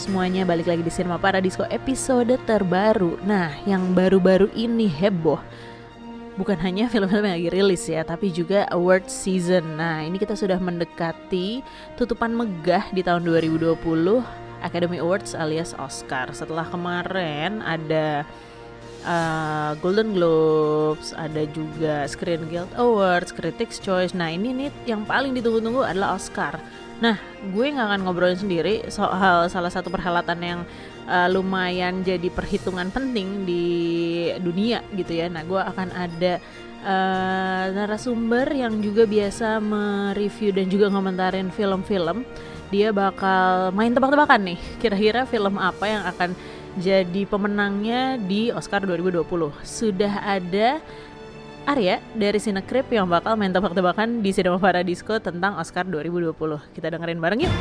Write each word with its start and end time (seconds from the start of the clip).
semuanya, 0.00 0.48
balik 0.48 0.64
lagi 0.64 0.80
di 0.80 0.88
Cinema 0.88 1.20
Paradiso 1.20 1.68
episode 1.68 2.32
terbaru 2.48 3.20
Nah, 3.20 3.52
yang 3.68 3.92
baru-baru 3.92 4.48
ini 4.56 4.88
heboh 4.88 5.36
Bukan 6.40 6.56
hanya 6.56 6.88
film-film 6.92 7.28
yang 7.28 7.36
lagi 7.36 7.52
rilis 7.52 7.84
ya, 7.84 8.00
tapi 8.00 8.32
juga 8.32 8.64
award 8.72 9.12
season 9.12 9.76
Nah, 9.76 10.00
ini 10.00 10.16
kita 10.16 10.32
sudah 10.32 10.56
mendekati 10.56 11.60
tutupan 12.00 12.32
megah 12.32 12.88
di 12.96 13.04
tahun 13.04 13.28
2020 13.28 13.76
Academy 14.64 15.04
Awards 15.04 15.36
alias 15.36 15.76
Oscar 15.76 16.32
Setelah 16.32 16.64
kemarin 16.72 17.60
ada 17.60 18.24
uh, 19.04 19.76
Golden 19.84 20.16
Globes, 20.16 21.12
ada 21.12 21.44
juga 21.52 22.08
Screen 22.08 22.48
Guild 22.48 22.72
Awards, 22.80 23.36
Critics 23.36 23.76
Choice. 23.76 24.16
Nah 24.16 24.32
ini 24.32 24.64
nih 24.64 24.70
yang 24.88 25.04
paling 25.04 25.36
ditunggu-tunggu 25.36 25.84
adalah 25.84 26.16
Oscar. 26.16 26.56
Nah 27.00 27.16
gue 27.40 27.66
nggak 27.72 27.86
akan 27.90 28.00
ngobrolin 28.04 28.36
sendiri 28.36 28.84
soal 28.92 29.48
salah 29.48 29.72
satu 29.72 29.88
perhelatan 29.88 30.38
yang 30.44 30.60
uh, 31.08 31.28
lumayan 31.32 32.04
jadi 32.04 32.28
perhitungan 32.28 32.92
penting 32.92 33.48
di 33.48 33.66
dunia 34.38 34.84
gitu 34.92 35.16
ya. 35.16 35.32
Nah 35.32 35.40
gue 35.48 35.60
akan 35.60 35.88
ada 35.96 36.36
uh, 36.84 37.64
narasumber 37.72 38.46
yang 38.52 38.84
juga 38.84 39.08
biasa 39.08 39.58
mereview 39.64 40.52
dan 40.52 40.68
juga 40.68 40.92
ngomentarin 40.92 41.48
film-film. 41.48 42.22
Dia 42.70 42.94
bakal 42.94 43.74
main 43.74 43.90
tebak-tebakan 43.90 44.54
nih. 44.54 44.58
Kira-kira 44.78 45.26
film 45.26 45.58
apa 45.58 45.84
yang 45.90 46.04
akan 46.06 46.36
jadi 46.78 47.26
pemenangnya 47.26 48.14
di 48.20 48.54
Oscar 48.54 48.86
2020. 48.86 49.26
Sudah 49.66 50.22
ada 50.22 50.78
Arya 51.68 52.00
dari 52.16 52.40
Cinecrip 52.40 52.88
yang 52.88 53.08
bakal 53.10 53.36
main 53.36 53.52
tebak-tebakan 53.52 54.24
di 54.24 54.32
Cinema 54.32 54.56
Paradisco 54.56 55.20
tentang 55.20 55.60
Oscar 55.60 55.84
2020. 55.84 56.32
Kita 56.72 56.88
dengerin 56.88 57.20
bareng 57.20 57.40
yuk. 57.44 57.54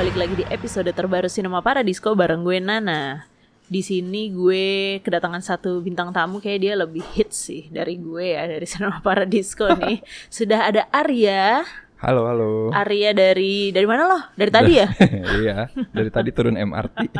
balik 0.00 0.16
lagi 0.16 0.32
di 0.40 0.46
episode 0.48 0.88
terbaru 0.96 1.28
Cinema 1.28 1.60
Paradisco 1.60 2.16
bareng 2.16 2.40
gue 2.40 2.56
Nana. 2.56 3.28
Di 3.70 3.86
sini 3.86 4.34
gue 4.34 4.98
kedatangan 4.98 5.38
satu 5.38 5.78
bintang 5.78 6.10
tamu 6.10 6.42
kayak 6.42 6.58
dia 6.58 6.74
lebih 6.74 7.06
hits 7.14 7.46
sih 7.46 7.70
dari 7.70 8.02
gue 8.02 8.34
ya 8.34 8.42
dari 8.50 8.66
Cinema 8.70 8.98
Paradisco 8.98 9.70
nih. 9.70 10.02
Sudah 10.26 10.74
ada 10.74 10.90
Arya. 10.90 11.62
Halo, 12.02 12.26
halo. 12.26 12.50
Arya 12.74 13.14
dari 13.14 13.70
dari 13.70 13.86
mana 13.86 14.10
loh? 14.10 14.22
Dari 14.34 14.50
tadi 14.50 14.72
ya? 14.74 14.90
iya, 15.38 15.70
dari 15.94 16.10
tadi 16.10 16.34
turun 16.34 16.58
MRT. 16.58 17.14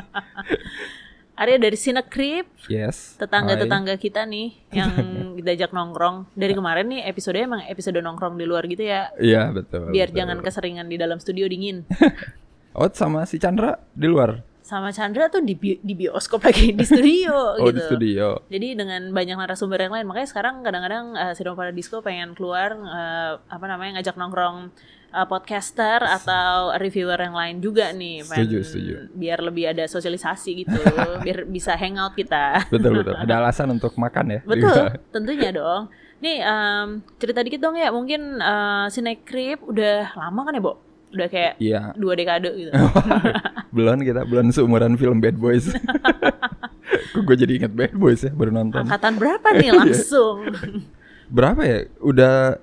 Arya 1.40 1.56
dari 1.62 1.78
Cinecrip. 1.78 2.50
Yes. 2.66 3.14
Tetangga-tetangga 3.14 3.94
kita 3.94 4.26
nih 4.26 4.50
yang 4.74 4.90
diajak 5.38 5.70
nongkrong. 5.70 6.34
Dari 6.34 6.50
kemarin 6.50 6.90
nih 6.90 7.06
episode 7.06 7.38
emang 7.38 7.62
episode 7.70 8.02
nongkrong 8.02 8.34
di 8.34 8.44
luar 8.44 8.66
gitu 8.66 8.82
ya. 8.82 9.14
Iya, 9.22 9.54
betul. 9.54 9.94
Biar 9.94 10.10
betul. 10.10 10.18
jangan 10.18 10.38
keseringan 10.42 10.90
di 10.90 10.98
dalam 10.98 11.22
studio 11.22 11.46
dingin. 11.46 11.86
Oh, 12.74 12.90
sama 12.90 13.22
si 13.22 13.38
Chandra 13.38 13.78
di 13.94 14.10
luar. 14.10 14.49
Sama 14.70 14.94
Chandra 14.94 15.26
tuh 15.26 15.42
di, 15.42 15.58
bi 15.58 15.82
di 15.82 15.98
bioskop 15.98 16.46
lagi 16.46 16.70
di 16.70 16.86
studio 16.86 17.34
oh, 17.58 17.66
gitu. 17.66 17.74
di 17.74 17.82
studio. 17.82 18.26
Jadi 18.46 18.78
dengan 18.78 19.10
banyak 19.10 19.34
narasumber 19.34 19.82
yang 19.82 19.98
lain, 19.98 20.06
makanya 20.06 20.30
sekarang 20.30 20.62
kadang-kadang 20.62 21.18
uh, 21.18 21.34
Cinema 21.34 21.58
Paradisco 21.58 21.98
pengen 22.06 22.38
keluar 22.38 22.78
uh, 22.78 23.42
apa 23.50 23.66
namanya 23.66 23.98
ngajak 23.98 24.14
nongkrong 24.14 24.70
uh, 25.10 25.26
podcaster 25.26 25.98
atau 26.06 26.70
reviewer 26.78 27.18
yang 27.18 27.34
lain 27.34 27.56
juga 27.58 27.90
nih. 27.90 28.22
Pengen, 28.22 28.46
Setuju, 28.46 28.58
setuju. 28.62 28.92
Biar 29.10 29.42
lebih 29.42 29.74
ada 29.74 29.90
sosialisasi 29.90 30.62
gitu, 30.62 30.78
biar 31.26 31.50
bisa 31.50 31.74
hangout 31.74 32.14
kita. 32.14 32.70
Betul 32.70 33.02
betul. 33.02 33.18
Ada 33.18 33.42
alasan 33.42 33.74
untuk 33.74 33.98
makan 33.98 34.38
ya. 34.38 34.40
Betul, 34.46 35.02
tentunya 35.10 35.50
dong. 35.50 35.90
Nih 36.22 36.46
um, 36.46 37.02
cerita 37.18 37.42
dikit 37.42 37.58
dong 37.58 37.74
ya, 37.74 37.90
mungkin 37.90 38.38
uh, 38.38 38.86
Cinecrip 38.86 39.66
udah 39.66 40.14
lama 40.14 40.40
kan 40.46 40.54
ya, 40.54 40.62
Bo? 40.62 40.89
Udah 41.10 41.26
kayak 41.26 41.58
Iya. 41.58 41.90
dua 41.94 42.14
dekade 42.14 42.50
gitu. 42.54 42.70
belum 43.76 43.98
kita 44.00 44.22
belum 44.24 44.50
seumuran 44.50 44.94
film 44.94 45.18
Bad 45.18 45.34
Boys. 45.34 45.70
Kok 47.12 47.22
gue 47.22 47.36
jadi 47.36 47.52
inget 47.56 47.72
Bad 47.72 47.94
Boys 47.94 48.22
ya 48.22 48.30
baru 48.30 48.50
nonton. 48.50 48.86
Angkatan 48.86 49.14
berapa 49.16 49.48
nih 49.54 49.70
langsung? 49.80 50.46
Berapa 51.26 51.62
ya? 51.62 51.78
Udah 51.98 52.58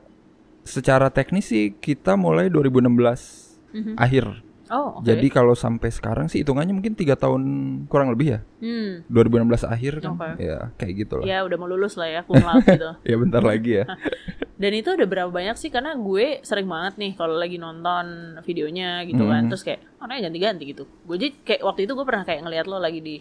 secara 0.63 1.07
teknis 1.07 1.47
sih 1.47 1.72
kita 1.74 2.16
mulai 2.16 2.47
2016 2.47 3.96
akhir. 3.96 4.47
Oh, 4.67 5.00
oke. 5.00 5.07
Jadi 5.07 5.28
kalau 5.28 5.53
sampai 5.53 5.89
sekarang 5.89 6.28
sih 6.28 6.44
hitungannya 6.44 6.75
mungkin 6.75 6.94
tiga 6.94 7.16
tahun 7.16 7.41
kurang 7.88 8.11
lebih 8.11 8.35
ya. 8.35 8.39
Hmm. 8.59 9.07
2016 9.07 9.63
akhir 9.63 9.94
kan. 10.00 10.11
Oke. 10.16 10.29
Ya 10.39 10.57
kayak 10.75 10.94
gitu 11.05 11.13
lah. 11.19 11.25
Ya 11.25 11.38
udah 11.44 11.57
mau 11.57 11.67
lulus 11.67 11.95
lah 11.95 12.07
ya, 12.07 12.22
cum 12.23 12.38
laude 12.38 12.67
gitu. 12.67 12.89
Ya 13.09 13.16
bentar 13.16 13.41
lagi 13.41 13.72
ya. 13.79 13.85
Dan 14.61 14.72
itu 14.73 14.89
udah 14.89 15.06
berapa 15.06 15.29
banyak 15.29 15.56
sih? 15.56 15.69
Karena 15.69 15.94
gue 15.94 16.41
sering 16.41 16.66
banget 16.66 16.97
nih 16.97 17.11
kalau 17.13 17.38
lagi 17.38 17.56
nonton 17.56 18.06
videonya 18.41 19.06
gitu 19.06 19.23
kan, 19.23 19.45
Hmm. 19.45 19.50
terus 19.53 19.61
kayak 19.61 19.85
orangnya 20.01 20.27
ganti-ganti 20.27 20.63
gitu. 20.73 20.83
Gue 21.06 21.16
jadi 21.16 21.31
kayak 21.45 21.61
waktu 21.61 21.85
itu 21.85 21.94
gue 21.94 22.06
pernah 22.06 22.23
kayak 22.25 22.41
ngeliat 22.41 22.66
lo 22.66 22.81
lagi 22.81 23.00
di 23.00 23.16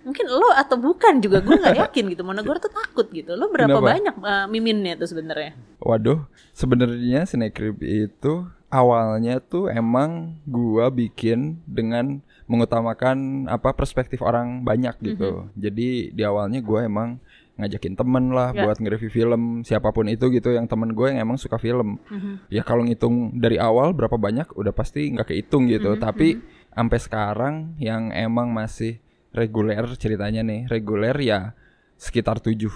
mungkin 0.00 0.32
lo 0.32 0.48
atau 0.56 0.80
bukan 0.80 1.20
juga 1.20 1.44
gue 1.44 1.60
nggak 1.60 1.76
yakin 1.78 2.04
gitu. 2.10 2.22
Mana 2.26 2.42
gue 2.42 2.54
tuh 2.58 2.72
takut 2.74 3.06
gitu. 3.08 3.38
Lo 3.38 3.48
berapa 3.48 3.78
Kenapa? 3.78 3.86
banyak 3.94 4.14
uh, 4.18 4.46
miminnya 4.50 4.98
tuh 4.98 5.06
sebenarnya? 5.06 5.54
Waduh, 5.78 6.26
sebenarnya 6.52 7.22
Cinecrip 7.22 7.78
itu 7.80 8.50
awalnya 8.70 9.38
tuh 9.38 9.66
emang 9.66 10.38
gua 10.44 10.88
bikin 10.88 11.58
dengan 11.64 12.22
mengutamakan 12.46 13.46
apa 13.46 13.70
perspektif 13.70 14.18
orang 14.20 14.62
banyak 14.62 14.94
gitu. 15.00 15.50
Jadi 15.54 16.10
di 16.10 16.22
awalnya 16.22 16.58
gua 16.58 16.82
emang 16.82 17.18
ngajakin 17.54 17.92
temen 17.92 18.32
lah 18.32 18.50
Ya. 18.50 18.64
buat 18.64 18.80
nge-review 18.80 19.12
film 19.12 19.42
siapa 19.60 19.92
pun 19.92 20.08
itu 20.08 20.32
gitu 20.32 20.48
yang 20.48 20.64
temen 20.64 20.90
gue 20.90 21.12
yang 21.12 21.20
emang 21.20 21.36
suka 21.36 21.60
film. 21.60 22.00
Mhm. 22.08 22.48
Ya 22.48 22.64
kalau 22.64 22.80
ngitung 22.82 23.36
dari 23.36 23.60
awal 23.60 23.92
berapa 23.92 24.16
banyak 24.16 24.56
udah 24.56 24.72
pasti 24.72 25.12
nggak 25.12 25.28
kehitung 25.28 25.68
gitu. 25.68 25.92
Mhm, 25.92 26.00
Tapi 26.00 26.40
sampai 26.72 26.98
sekarang 26.98 27.54
yang 27.76 28.16
emang 28.16 28.48
masih 28.48 28.96
reguler 29.30 29.76
ceritanya 29.94 30.40
nih 30.40 30.66
reguler 30.66 31.14
ya 31.20 31.52
sekitar 31.94 32.40
tujuh 32.40 32.72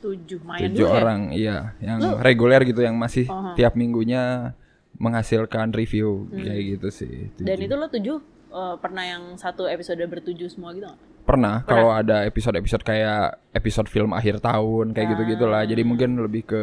Tujuh, 0.00 0.38
tujuh 0.40 0.86
ya? 0.86 0.92
orang 0.96 1.20
iya 1.30 1.56
yang 1.80 2.20
reguler 2.20 2.60
gitu 2.62 2.80
yang 2.80 2.96
masih 2.96 3.24
Oh. 3.26 3.52
tiap 3.52 3.72
minggunya 3.72 4.52
menghasilkan 5.00 5.72
review 5.72 6.08
kayak 6.30 6.62
gitu 6.76 6.88
sih 6.90 7.14
Hmm. 7.32 7.42
Dan 7.42 7.56
tujuh. 7.56 7.66
itu 7.66 7.74
lo 7.74 7.86
tujuh 7.88 8.16
uh, 8.50 8.76
pernah 8.76 9.02
yang 9.02 9.22
satu 9.34 9.64
episode 9.64 9.98
bertujuh 9.98 10.46
semua 10.46 10.70
gitu 10.70 10.84
nggak? 10.84 11.00
pernah 11.20 11.62
kalau 11.62 11.88
ada 11.90 12.22
episode-episode 12.24 12.82
kayak 12.82 13.38
episode 13.50 13.86
film 13.86 14.10
akhir 14.10 14.38
tahun 14.38 14.90
kayak 14.90 15.08
gitu 15.10 15.22
gitulah 15.30 15.62
jadi 15.62 15.80
mungkin 15.80 16.18
lebih 16.18 16.42
ke 16.44 16.62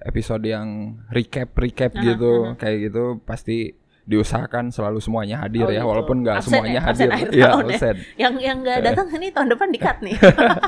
episode 0.00 0.42
yang 0.42 0.68
recap 1.08 1.50
recap 1.54 1.90
gitu 1.96 2.52
kayak 2.54 2.88
gitu 2.88 3.18
pasti 3.20 3.72
diusahakan 4.02 4.68
selalu 4.68 4.98
semuanya 4.98 5.40
hadir 5.40 5.62
Oh, 5.62 5.70
ya 5.70 5.78
gitu. 5.78 5.88
walaupun 5.88 6.16
nggak 6.20 6.42
semuanya 6.42 6.74
ya? 6.74 6.82
Hadir 6.82 7.08
Iya, 7.30 7.46
tahun 7.48 7.62
ya? 7.62 7.70
absen. 7.70 7.96
Yang 8.16 8.34
yang 8.42 8.56
nggak 8.60 8.78
datang 8.82 9.06
ini 9.12 9.26
tahun 9.30 9.48
depan 9.48 9.68
di-cut 9.70 9.98
nih. 10.02 10.16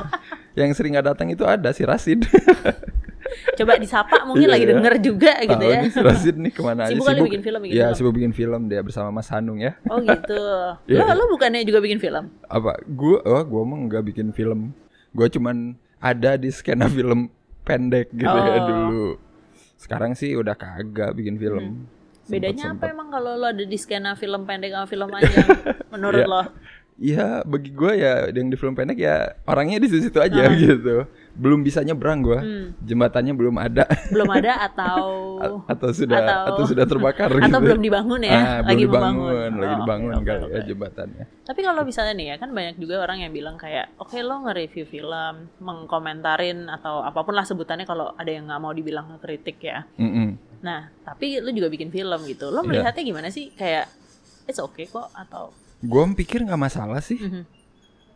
yang 0.59 0.69
sering 0.71 0.95
nggak 0.95 1.07
datang 1.11 1.27
itu 1.27 1.43
ada 1.43 1.69
si 1.69 1.83
Rasid 1.83 2.23
Coba 3.53 3.71
disapa 3.75 4.23
mungkin 4.23 4.41
Iya, 4.41 4.51
lagi 4.51 4.63
iya. 4.63 4.71
denger 4.73 4.93
juga 4.99 5.33
gitu 5.39 5.63
ya. 5.63 5.77
nih 5.77 5.89
si 5.89 5.99
Rasid 5.99 6.35
nih 6.35 6.51
ke 6.51 6.61
mana 6.61 6.81
aja 6.83 6.91
Sibuk 6.91 7.07
bikin 7.23 7.41
film, 7.41 7.59
bikin 7.61 7.73
ya 7.73 7.85
film. 7.85 7.95
sibuk 7.95 8.13
bikin 8.13 8.33
film 8.33 8.61
dia 8.65 8.79
bersama 8.79 9.09
Mas 9.11 9.27
Hanung 9.27 9.57
ya 9.57 9.73
Oh 9.85 9.97
gitu. 9.97 10.41
Iya, 10.91 11.05
lo 11.07 11.13
lo 11.17 11.31
bukannya 11.31 11.61
juga 11.61 11.79
bikin 11.79 11.97
film? 11.97 12.29
apa 12.43 12.71
gua 12.85 13.19
oh 13.21 13.43
gua 13.43 13.61
mah 13.63 13.79
nggak 13.81 14.03
bikin 14.05 14.29
film 14.29 14.71
gua 15.11 15.27
cuman 15.27 15.73
ada 15.97 16.35
di 16.35 16.49
skena 16.49 16.85
film 16.87 17.27
pendek 17.61 18.11
gitu 18.11 18.27
ya 18.27 18.51
Oh. 18.53 18.65
dulu 18.65 19.07
sekarang 19.75 20.13
sih 20.13 20.33
udah 20.33 20.53
kagak 20.53 21.11
bikin 21.11 21.35
film 21.35 21.85
Bedanya 22.25 22.73
Sempet-sempet. 22.73 22.81
apa 22.81 22.85
emang 22.91 23.09
kalau 23.09 23.31
lo 23.35 23.45
ada 23.47 23.61
di 23.61 23.75
skena 23.75 24.13
film 24.13 24.43
pendek 24.43 24.71
sama 24.71 24.85
film 24.85 25.07
panjang 25.13 25.45
menurut 25.87 26.19
Iya. 26.19 26.27
lo? 26.27 26.41
Iya 26.95 27.27
bagi 27.41 27.69
gua 27.69 27.91
ya 27.91 28.13
yang 28.27 28.47
di 28.47 28.55
film 28.55 28.71
pendek 28.71 28.97
ya 28.97 29.15
orangnya 29.43 29.77
di 29.77 29.91
situ 29.91 30.15
aja 30.15 30.41
Ah. 30.41 30.49
gitu 30.49 31.05
belum 31.35 31.61
bisa 31.61 31.79
nyebrang 31.79 32.19
gua 32.19 32.39
Hmm. 32.39 32.71
jembatannya 32.79 33.31
belum 33.31 33.55
ada 33.55 33.83
Belum 34.07 34.25
ada 34.29 34.55
atau 34.67 34.99
A- 35.37 35.67
atau 35.69 35.89
sudah 35.91 36.15
atau- 36.17 36.45
atau, 36.49 36.63
sudah 36.65 36.85
terbakar 36.85 37.27
atau 37.35 37.43
gitu 37.43 37.59
belum 37.61 37.79
dibangun 37.79 38.21
ya? 38.21 38.31
Ah, 38.33 38.57
lagi 38.63 38.83
belum 38.83 38.95
membangun. 38.95 39.27
dibangun 39.27 39.51
lagi 39.53 39.67
Oh, 39.67 39.77
dibangun 39.77 40.11
oke, 40.13 40.23
kali 40.25 40.41
oke. 40.41 40.51
ya 40.51 40.61
jembatannya 40.65 41.23
Tapi 41.43 41.59
kalau 41.61 41.81
misalnya 41.81 42.13
nih 42.13 42.27
ya 42.27 42.35
kan 42.35 42.49
banyak 42.49 42.75
juga 42.75 42.95
orang 42.97 43.17
yang 43.19 43.31
bilang 43.31 43.55
kayak 43.55 43.93
oke 43.95 44.15
lo 44.17 44.35
nge-review 44.41 44.85
film, 44.85 45.35
mengkomentarin 45.59 46.65
atau 46.67 46.99
apa 47.01 47.21
pun 47.21 47.31
lah 47.31 47.43
sebutannya 47.43 47.83
kalau 47.83 48.11
ada 48.13 48.27
yang 48.27 48.45
nggak 48.45 48.57
mau 48.57 48.71
dibilang 48.71 49.19
kritik 49.19 49.61
ya. 49.61 49.85
Mm-mm. 49.95 50.39
Nah, 50.59 50.89
tapi 51.01 51.37
lu 51.37 51.51
juga 51.51 51.67
bikin 51.67 51.89
film 51.89 52.17
gitu. 52.23 52.47
Lo 52.47 52.59
Iya. 52.59 52.67
melihatnya 52.81 53.03
gimana 53.03 53.27
sih? 53.29 53.51
Kayak 53.51 53.85
it's 54.43 54.57
okay 54.57 54.85
kok 54.85 55.11
atau 55.11 55.53
Gua 55.77 56.07
pikir 56.09 56.41
nggak 56.41 56.57
masalah 56.59 56.97
sih 56.97 57.19
Mhm. 57.19 57.43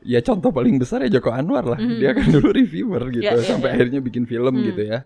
Ya 0.01 0.19
contoh 0.19 0.49
paling 0.49 0.75
besar 0.75 1.01
ya 1.01 1.11
Joko 1.11 1.29
Anwar 1.29 1.65
lah 1.65 1.79
dia 1.79 2.11
kan 2.11 2.25
dulu 2.31 2.49
reviewer 2.49 3.03
gitu 3.09 3.21
Ya, 3.21 3.35
ya, 3.35 3.43
sampai 3.43 3.69
ya. 3.69 3.73
akhirnya 3.75 3.99
bikin 3.99 4.23
film 4.23 4.53
Hmm. 4.53 4.65
gitu 4.65 4.81
ya 4.85 5.03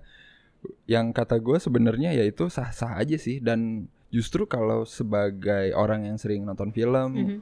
yang 0.86 1.12
kata 1.12 1.38
gue 1.38 1.58
sebenarnya 1.58 2.12
ya 2.12 2.24
itu 2.24 2.48
sah-sah 2.48 2.96
aja 2.96 3.18
sih 3.18 3.38
dan 3.38 3.86
justru 4.08 4.46
kalau 4.46 4.84
sebagai 4.84 5.74
orang 5.74 6.06
yang 6.06 6.16
sering 6.16 6.44
nonton 6.44 6.70
film 6.70 7.10
Mhm. 7.14 7.38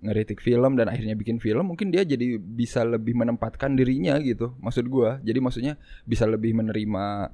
ngeritik 0.00 0.36
film 0.38 0.74
dan 0.74 0.86
akhirnya 0.86 1.12
bikin 1.12 1.38
film 1.38 1.64
mungkin 1.66 1.88
dia 1.88 2.02
jadi 2.02 2.36
bisa 2.36 2.82
lebih 2.82 3.14
menempatkan 3.14 3.72
dirinya 3.72 4.18
gitu 4.18 4.52
maksud 4.58 4.84
gua 4.86 5.16
jadi 5.20 5.38
maksudnya 5.38 5.74
bisa 6.02 6.24
lebih 6.24 6.52
menerima 6.52 7.30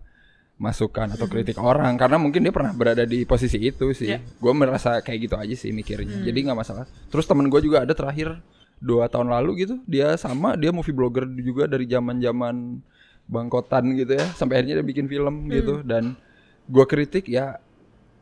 masukan 0.57 1.09
atau 1.11 1.25
kritik 1.25 1.57
orang 1.63 1.97
karena 1.97 2.15
mungkin 2.15 2.45
dia 2.45 2.53
pernah 2.53 2.71
berada 2.71 3.03
di 3.03 3.25
posisi 3.25 3.57
itu 3.59 3.91
sih 3.91 4.13
Ya. 4.13 4.19
gua 4.37 4.53
merasa 4.53 5.01
kayak 5.01 5.19
gitu 5.25 5.35
aja 5.35 5.55
sih 5.57 5.73
mikirnya 5.73 6.21
Hmm. 6.21 6.27
jadi 6.27 6.39
nggak 6.45 6.59
masalah 6.59 6.85
terus 7.09 7.25
temen 7.25 7.49
gua 7.49 7.59
juga 7.59 7.81
ada 7.81 7.91
terakhir 7.91 8.39
dua 8.81 9.07
tahun 9.07 9.29
lalu 9.29 9.51
gitu 9.61 9.75
dia 9.85 10.17
sama 10.17 10.57
dia 10.57 10.73
movie 10.73 10.91
blogger 10.91 11.29
juga 11.31 11.65
dari 11.65 11.85
zaman 11.85 12.17
zaman 12.19 12.81
bangkotan 13.27 13.95
gitu 13.95 14.17
ya 14.17 14.27
sampai 14.33 14.59
akhirnya 14.59 14.81
dia 14.81 14.87
bikin 14.87 15.07
film 15.07 15.47
Hmm. 15.47 15.53
gitu 15.53 15.75
dan 15.83 16.17
gua 16.65 16.85
kritik 16.85 17.27
ya 17.27 17.61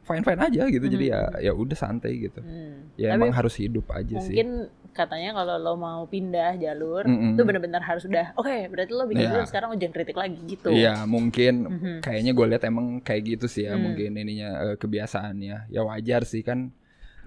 fine 0.02 0.20
fine 0.20 0.40
aja 0.40 0.62
gitu 0.66 0.84
jadi 0.84 1.06
ya 1.06 1.20
ya 1.40 1.52
udah 1.52 1.76
santai 1.76 2.18
gitu 2.20 2.40
Hmm. 2.40 2.90
ya 2.94 3.12
Tapi 3.12 3.16
emang 3.18 3.30
harus 3.30 3.54
hidup 3.54 3.86
aja 3.88 4.18
sih 4.18 4.34
mungkin 4.34 4.50
katanya 4.90 5.30
kalau 5.32 5.54
lo 5.56 5.72
mau 5.76 6.02
pindah 6.04 6.58
jalur 6.58 7.06
Mm-mm. 7.06 7.36
itu 7.36 7.42
benar-benar 7.42 7.78
harus 7.80 8.02
udah 8.02 8.34
oke 8.34 8.50
berarti 8.66 8.90
lo 8.90 9.06
bikin 9.06 9.22
Iya. 9.22 9.30
film 9.30 9.46
sekarang 9.46 9.68
jangan 9.76 9.94
kritik 9.94 10.16
lagi 10.16 10.40
gitu 10.42 10.68
Iya 10.68 11.06
mungkin 11.06 11.54
Mhm. 11.70 11.94
kayaknya 12.00 12.32
gue 12.32 12.46
lihat 12.48 12.62
emang 12.64 12.86
kayak 12.98 13.22
gitu 13.28 13.46
sih 13.46 13.62
ya 13.62 13.76
Hmm. 13.76 13.84
mungkin 13.84 14.10
ininya 14.12 14.48
eh, 14.64 14.76
kebiasaannya 14.76 15.70
ya 15.70 15.80
wajar 15.82 16.24
sih 16.24 16.42
kan 16.42 16.74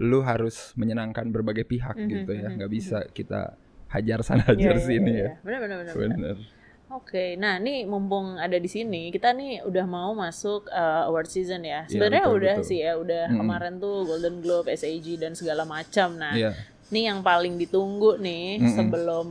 lu 0.10 0.20
harus 0.30 0.74
menyenangkan 0.80 1.26
berbagai 1.36 1.66
pihak 1.72 1.98
Mhm, 1.98 2.10
gitu 2.14 2.32
ya 2.42 2.50
mhm, 2.50 2.56
nggak 2.58 2.72
bisa 2.78 2.98
kita 3.18 3.42
hajar 3.94 4.20
sana 4.28 4.44
Iya, 4.60 4.72
hajar 4.72 4.76
iya, 4.76 4.86
sini 4.88 5.12
iya. 5.16 5.26
ya 5.26 5.30
benar 5.46 5.60
benar 5.64 5.78
benar 5.84 5.96
benar. 6.02 6.20
bener 6.20 6.38
Oke, 6.92 7.40
nah 7.40 7.56
nih 7.56 7.88
mumpung 7.88 8.36
ada 8.36 8.60
di 8.60 8.68
sini, 8.68 9.16
kita 9.16 9.32
nih 9.32 9.64
udah 9.64 9.86
mau 9.88 10.12
masuk 10.12 10.68
uh, 10.68 11.08
award 11.08 11.28
season 11.32 11.64
ya. 11.64 11.88
Sebenarnya 11.88 12.28
betul, 12.28 12.36
udah 12.36 12.56
betul. 12.60 12.68
sih 12.68 12.80
ya, 12.84 13.00
udah 13.00 13.32
Mm-mm. 13.32 13.40
kemarin 13.40 13.74
tuh 13.80 14.04
Golden 14.04 14.36
Globe, 14.44 14.68
SAG 14.76 15.08
dan 15.16 15.32
segala 15.32 15.64
macam. 15.64 16.20
Nah, 16.20 16.36
iya 16.36 16.52
nih 16.92 17.08
yang 17.08 17.24
paling 17.24 17.56
ditunggu 17.56 18.20
nih 18.20 18.60
Mm-mm. 18.60 18.76
sebelum 18.76 19.28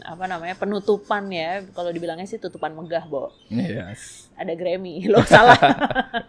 apa 0.00 0.24
namanya 0.24 0.54
penutupan 0.54 1.26
ya. 1.28 1.60
Kalau 1.70 1.90
dibilangnya 1.90 2.24
sih 2.24 2.38
tutupan 2.38 2.72
megah, 2.72 3.04
Bo. 3.04 3.34
yes 3.50 4.30
Ada 4.34 4.54
Grammy. 4.54 5.04
Lo 5.12 5.20
salah. 5.22 5.58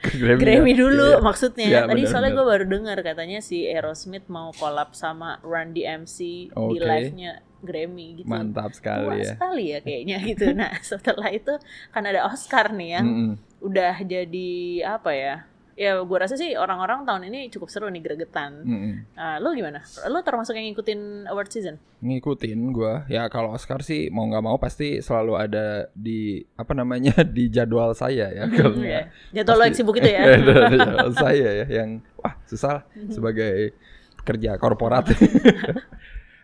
Grammy, 0.03 0.41
Grammy 0.41 0.71
ya. 0.73 0.79
dulu 0.81 1.07
Iya. 1.07 1.23
maksudnya. 1.23 1.67
Iya, 1.69 1.81
Tadi 1.85 2.01
benar, 2.01 2.11
soalnya 2.11 2.31
gue 2.33 2.45
baru 2.45 2.65
dengar 2.67 2.97
katanya 2.99 3.39
si 3.39 3.63
Aerosmith 3.63 4.25
mau 4.27 4.51
collab 4.51 4.91
sama 4.91 5.39
Run 5.39 5.71
DMC 5.71 6.17
di 6.49 6.51
Oke. 6.51 6.81
live-nya 6.81 7.39
Grammy 7.61 8.17
gitu. 8.17 8.27
mantap 8.27 8.73
Tua 8.73 8.75
sekali 8.75 9.21
ya 9.21 9.31
sekali 9.37 9.63
ya 9.69 9.79
kayaknya 9.79 10.17
gitu. 10.33 10.45
Nah 10.51 10.73
setelah 10.81 11.29
itu 11.29 11.53
kan 11.89 12.03
ada 12.03 12.25
Oscar 12.25 12.73
nih 12.73 12.89
yang 12.97 13.05
Mm-mm. 13.05 13.33
udah 13.61 14.01
jadi 14.01 14.51
apa 14.97 15.13
ya? 15.13 15.35
Ya 15.81 15.97
gue 15.97 16.13
rasa 16.15 16.35
sih 16.35 16.53
orang-orang 16.53 17.03
tahun 17.03 17.25
ini 17.25 17.49
cukup 17.49 17.65
seru 17.67 17.89
nih 17.89 17.99
gregetan. 17.99 18.61
Mm-mm. 18.61 18.93
Nah, 19.11 19.41
lo 19.41 19.49
gimana? 19.51 19.81
Lo 20.05 20.21
termasuk 20.21 20.53
yang 20.53 20.69
ngikutin 20.69 21.25
award 21.25 21.49
season? 21.49 21.81
ngikutin 21.99 22.57
gua 22.69 23.05
ya 23.07 23.25
kalau 23.27 23.49
Oscar 23.51 23.81
sih 23.81 24.09
mau 24.09 24.25
nggak 24.25 24.41
mau 24.41 24.57
pasti 24.57 24.97
selalu 24.99 25.33
ada 25.35 25.65
di 25.91 26.41
apa 26.55 26.73
namanya 26.73 27.13
di 27.27 27.45
jadwal 27.47 27.93
saya 27.93 28.25
ya 28.27 28.45
kalau 28.47 28.73
Iya. 28.75 29.05
nggak 29.29 29.41
Jadwal 29.41 29.55
lo 29.55 29.63
yang 29.63 29.75
sibuk 29.75 29.95
itu 29.95 30.09
ya? 30.11 30.21
Jadwal 30.71 31.13
saya 31.15 31.49
ya 31.55 31.65
yang 31.71 31.89
wah 32.15 32.33
susah 32.43 32.81
sebagai 33.07 33.73
pekerja 34.17 34.57
korporat 34.57 35.09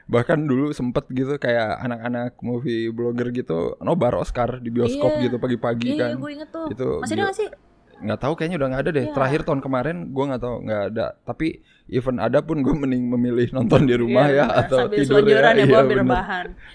bahkan 0.07 0.39
dulu 0.39 0.71
sempet 0.71 1.03
gitu 1.09 1.35
kayak 1.35 1.83
anak-anak 1.83 2.31
movie 2.39 2.87
blogger 2.87 3.27
gitu 3.29 3.75
nobar 3.77 4.15
Oscar 4.15 4.57
di 4.57 4.69
bioskop 4.69 5.11
Iya. 5.13 5.23
gitu 5.25 5.35
pagi-pagi 5.35 5.87
Iya, 5.93 6.03
kan 6.07 6.09
gue 6.15 6.31
inget 6.31 6.49
tuh. 6.49 6.67
Itu 6.71 6.87
Masih 7.03 7.15
ada 7.17 7.27
gak 7.27 7.35
sih? 7.35 7.47
Nggak 7.97 8.19
tahu 8.19 8.33
kayaknya 8.33 8.57
udah 8.57 8.67
nggak 8.69 8.83
ada 8.85 8.91
deh 8.91 9.05
Iya. 9.05 9.13
terakhir 9.13 9.41
tahun 9.41 9.59
kemarin 9.59 9.97
gua 10.09 10.25
nggak 10.29 10.41
tahu 10.41 10.55
nggak 10.63 10.81
ada 10.93 11.05
tapi 11.19 11.47
even 11.87 12.19
ada 12.19 12.39
pun 12.39 12.59
gue 12.59 12.75
mending 12.75 13.03
memilih 13.09 13.47
nonton 13.49 13.87
di 13.87 13.95
rumah 13.95 14.27
Iya, 14.27 14.35
ya 14.35 14.45
bener. 14.45 14.59
atau 14.61 14.77
sambil 14.77 14.97
tidur 14.97 15.09
selonjoran 15.17 15.53
ya, 15.55 15.63
Iya, 15.63 15.79
bener. 15.81 16.05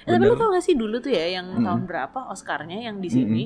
Eh, 0.03 0.11
tapi 0.11 0.25
lo 0.25 0.35
tau 0.35 0.49
gak 0.51 0.65
sih 0.65 0.75
dulu 0.75 0.97
tuh 0.99 1.13
ya 1.13 1.27
yang 1.31 1.47
Mm-mm. 1.53 1.63
tahun 1.63 1.83
berapa 1.85 2.19
Oscarnya 2.27 2.79
yang 2.83 2.97
di 2.99 3.09
sini 3.09 3.45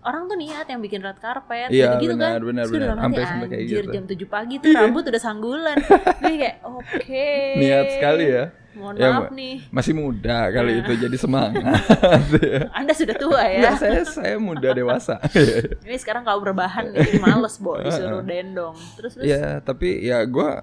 orang 0.00 0.22
tuh 0.24 0.36
niat 0.36 0.64
yang 0.64 0.78
bikin 0.78 1.00
red 1.00 1.16
carpet 1.16 1.68
Iya, 1.68 1.96
gitu, 1.96 2.04
-gitu 2.04 2.14
kan. 2.14 2.30
benar, 2.30 2.40
benar, 2.42 2.62
Terus 2.62 2.70
gue 2.70 2.78
benar. 2.78 2.88
dalam 2.88 3.02
Sampai- 3.02 3.24
sampai 3.24 3.46
kayak 3.48 3.62
anjir 3.62 3.82
gitu." 3.82 3.92
jam 3.92 4.04
7 4.06 4.26
pagi 4.28 4.54
tuh 4.56 4.70
rambut 4.72 5.04
udah 5.04 5.20
sanggulan. 5.20 5.76
Gue 6.20 6.34
kayak 6.38 6.56
oke. 6.62 7.28
niat 7.56 7.86
sekali 7.92 8.26
ya 8.28 8.44
Mohon 8.70 8.94
Ya, 8.94 9.08
maaf 9.10 9.30
nih. 9.32 9.54
masih 9.68 9.90
muda 9.92 10.38
kali 10.48 10.70
Nah. 10.70 10.80
itu 10.80 10.92
jadi 11.00 11.16
semangat 11.18 11.82
Anda 12.78 12.92
sudah 12.92 13.16
tua 13.16 13.42
ya. 13.42 13.58
Enggak, 13.58 13.74
saya 13.76 14.02
saya 14.04 14.36
muda 14.38 14.68
dewasa 14.70 15.18
Ini 15.82 15.96
sekarang 15.96 16.22
kalau 16.22 16.38
berbahan 16.40 16.86
nih, 16.88 17.02
jadi 17.02 17.18
males, 17.18 17.58
Bo, 17.58 17.74
disuruh 17.76 18.22
dendong. 18.22 18.78
Terus 18.94 19.12
terus 19.14 19.26
ya 19.26 19.58
tapi 19.58 19.98
ya 20.00 20.22
gua 20.24 20.62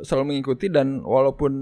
selalu 0.00 0.24
mengikuti 0.30 0.66
dan 0.66 1.02
walaupun 1.02 1.52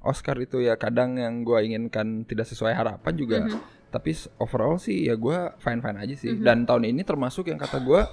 Oscar 0.00 0.36
itu 0.36 0.60
ya 0.60 0.76
kadang 0.76 1.16
yang 1.16 1.42
gua 1.42 1.58
inginkan 1.60 2.22
tidak 2.22 2.44
sesuai 2.44 2.72
harapan 2.72 3.12
juga 3.14 3.38
Mhm. 3.42 3.58
Tapi 3.92 4.16
overall 4.40 4.80
sih 4.80 5.06
ya 5.06 5.14
gua 5.14 5.52
fine 5.60 5.78
fine 5.78 5.98
aja 6.00 6.14
sih. 6.16 6.32
Dan 6.40 6.64
tahun 6.64 6.88
ini 6.88 7.04
termasuk 7.04 7.52
yang 7.52 7.60
kata 7.60 7.78
gua 7.78 8.08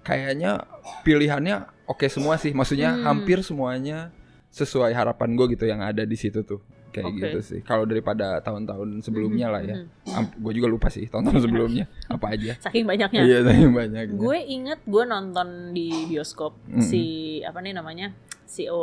kayaknya 0.00 0.62
pilihannya 1.02 1.66
oke 1.84 2.06
semua 2.06 2.38
sih. 2.38 2.54
Maksudnya 2.54 2.94
Hmm. 2.94 3.02
hampir 3.04 3.42
semuanya 3.42 4.14
sesuai 4.48 4.94
harapan 4.94 5.36
gue 5.36 5.52
gitu 5.52 5.68
yang 5.68 5.84
ada 5.84 6.06
di 6.06 6.16
situ 6.16 6.40
tuh 6.40 6.62
kayak 6.96 7.06
Oke. 7.06 7.20
gitu 7.20 7.38
sih 7.44 7.60
kalau 7.60 7.84
daripada 7.84 8.40
tahun-tahun 8.40 9.04
sebelumnya 9.04 9.52
lah 9.52 9.60
ya 9.60 9.76
Mhm. 10.08 10.40
gue 10.40 10.52
juga 10.54 10.66
lupa 10.66 10.88
sih 10.88 11.04
tahun-tahun 11.04 11.40
sebelumnya 11.46 11.84
apa 12.08 12.32
aja 12.32 12.56
saking 12.58 12.88
banyaknya. 12.88 13.20
iya 13.20 13.38
tapi 13.44 13.68
banyak 13.68 14.16
Gue 14.16 14.38
inget 14.40 14.80
gue 14.82 15.04
nonton 15.04 15.48
di 15.70 16.08
bioskop 16.08 16.56
Mm-mm. 16.64 16.80
si 16.80 17.02
apa 17.44 17.60
nih 17.60 17.76
namanya 17.76 18.16
si 18.46 18.64
uh, 18.64 18.78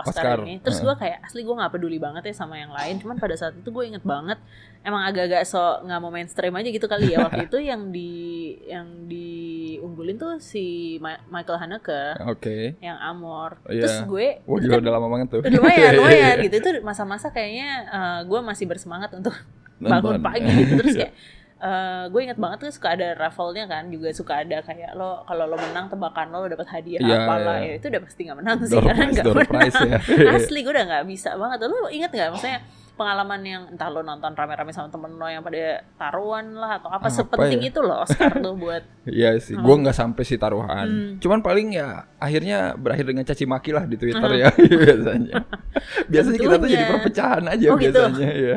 Oscar, 0.00 0.24
Oscar, 0.24 0.36
ini. 0.42 0.56
Terus 0.58 0.80
gue 0.80 0.94
kayak 0.96 1.20
asli 1.22 1.44
gue 1.44 1.52
nggak 1.52 1.68
peduli 1.70 2.00
banget 2.00 2.26
ya 2.26 2.34
sama 2.34 2.56
yang 2.56 2.72
lain. 2.72 2.96
Cuman 2.96 3.20
pada 3.20 3.36
saat 3.36 3.52
itu 3.52 3.68
gue 3.68 3.84
inget 3.84 4.00
banget 4.00 4.40
emang 4.80 5.04
agak-agak 5.04 5.44
so 5.44 5.60
nggak 5.84 6.00
mau 6.00 6.08
mainstream 6.08 6.50
aja 6.50 6.64
gitu 6.66 6.88
kali 6.88 7.12
ya 7.12 7.20
waktu 7.28 7.44
itu 7.44 7.60
yang 7.60 7.92
di 7.92 8.10
yang 8.64 8.88
diunggulin 9.76 10.16
tuh 10.16 10.40
si 10.40 10.64
Ma- 10.98 11.20
Michael 11.28 11.60
Haneke. 11.60 12.16
Oke. 12.24 12.80
Yang 12.80 12.98
Amor. 12.98 13.60
Oh, 13.62 13.70
iya. 13.70 13.84
Terus 13.84 13.98
gue 14.04 14.26
wah 14.42 14.56
gila 14.56 14.72
kan 14.72 14.80
udah 14.80 14.92
lama 14.96 15.08
banget 15.12 15.28
tuh. 15.30 15.40
Lumayan 15.44 15.92
lumayan 16.00 16.36
gitu. 16.40 16.54
Itu 16.56 16.70
masa-masa 16.80 17.28
kayaknya 17.28 17.68
uh, 17.86 18.20
gue 18.24 18.40
masih 18.40 18.64
bersemangat 18.64 19.12
untuk 19.12 19.36
bangun 19.76 20.18
pagi 20.18 20.48
gitu. 20.48 20.80
Terus 20.80 20.94
kayak 21.04 21.12
eh, 21.56 22.04
gue 22.08 22.20
inget 22.20 22.36
banget 22.36 22.58
tuh 22.64 22.72
suka 22.72 22.96
ada 22.96 23.12
raffle-nya 23.14 23.68
kan. 23.68 23.88
Juga 23.88 24.08
suka 24.10 24.40
ada 24.40 24.60
kayak 24.60 24.96
lo 24.96 25.20
kalau 25.24 25.44
lo 25.44 25.56
menang 25.56 25.86
tebakan 25.86 26.32
lo, 26.32 26.44
lo 26.44 26.48
dapat 26.48 26.68
hadiah 26.68 27.00
Iya, 27.00 27.16
apalah 27.22 27.56
iya. 27.60 27.68
ya 27.70 27.72
itu 27.76 27.86
udah 27.92 28.00
pasti 28.00 28.20
nggak 28.24 28.38
menang 28.40 28.58
sih. 28.64 28.72
Door 28.72 28.84
karena 28.88 29.04
nggak 29.12 29.24
menang. 29.28 29.50
prize 29.52 29.78
ya. 29.84 29.98
Asli 30.32 30.58
gue 30.60 30.72
udah 30.72 30.86
nggak 30.88 31.04
bisa 31.06 31.36
banget. 31.36 31.58
Lo 31.64 31.88
inget 31.88 32.10
nggak? 32.10 32.28
Maksudnya 32.32 32.60
pengalaman 32.96 33.40
yang 33.40 33.62
entah 33.68 33.86
lo 33.86 34.00
nonton 34.00 34.32
rame-rame 34.32 34.68
sama 34.70 34.88
temen 34.88 35.12
lo 35.12 35.24
yang 35.24 35.40
pada 35.40 35.56
taruhan 35.94 36.50
lah 36.50 36.76
atau 36.76 36.88
apa, 36.88 37.06
Apa 37.06 37.12
sepenting 37.12 37.60
ya? 37.60 37.68
itu 37.68 37.80
lo 37.80 37.94
Oscar 38.00 38.32
tuh 38.34 38.54
buat 38.54 38.82
Iya 39.06 39.36
sih, 39.36 39.52
gue 39.52 39.74
nggak 39.76 39.92
sampai 39.94 40.22
si 40.22 40.34
taruhan. 40.34 40.86
Hmm. 40.86 41.10
Cuman 41.16 41.40
paling 41.40 41.72
ya 41.72 41.88
akhirnya 42.16 42.72
berakhir 42.74 43.04
dengan 43.06 43.22
caci 43.22 43.44
maki 43.44 43.70
lah 43.70 43.84
di 43.84 43.94
Twitter 43.94 44.18
Uh-huh. 44.22 44.42
ya 44.42 44.48
biasanya. 44.82 45.36
biasanya 46.10 46.38
kita 46.38 46.54
tuh 46.56 46.68
jadi 46.68 46.84
perpecahan 46.86 47.44
aja 47.46 47.66
Oh, 47.66 47.76
gitu? 47.76 47.92
biasanya 47.94 48.30
ya. 48.32 48.56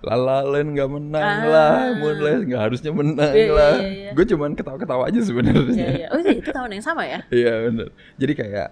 Lalalen 0.00 0.76
nggak 0.76 0.90
menang 0.90 1.24
Ah. 1.24 1.46
lah, 1.46 1.76
Moonlight 1.96 2.44
nggak 2.44 2.62
harusnya 2.62 2.92
menang 2.92 3.32
Iya, 3.32 3.40
iya, 3.40 3.52
lah. 3.52 3.74
iya, 3.74 3.88
iya. 3.88 4.10
Gue 4.12 4.24
cuman 4.26 4.52
ketawa-ketawa 4.52 5.08
aja 5.08 5.16
ya, 5.16 5.24
sebenarnya. 5.24 5.86
ya. 5.96 6.08
oh 6.12 6.20
iya, 6.20 6.32
itu 6.34 6.50
tahun 6.50 6.70
yang 6.70 6.84
sama 6.84 7.02
ya 7.04 7.18
Iya 7.30 7.52
bener. 7.64 7.88
Jadi 8.14 8.32
kayak 8.34 8.68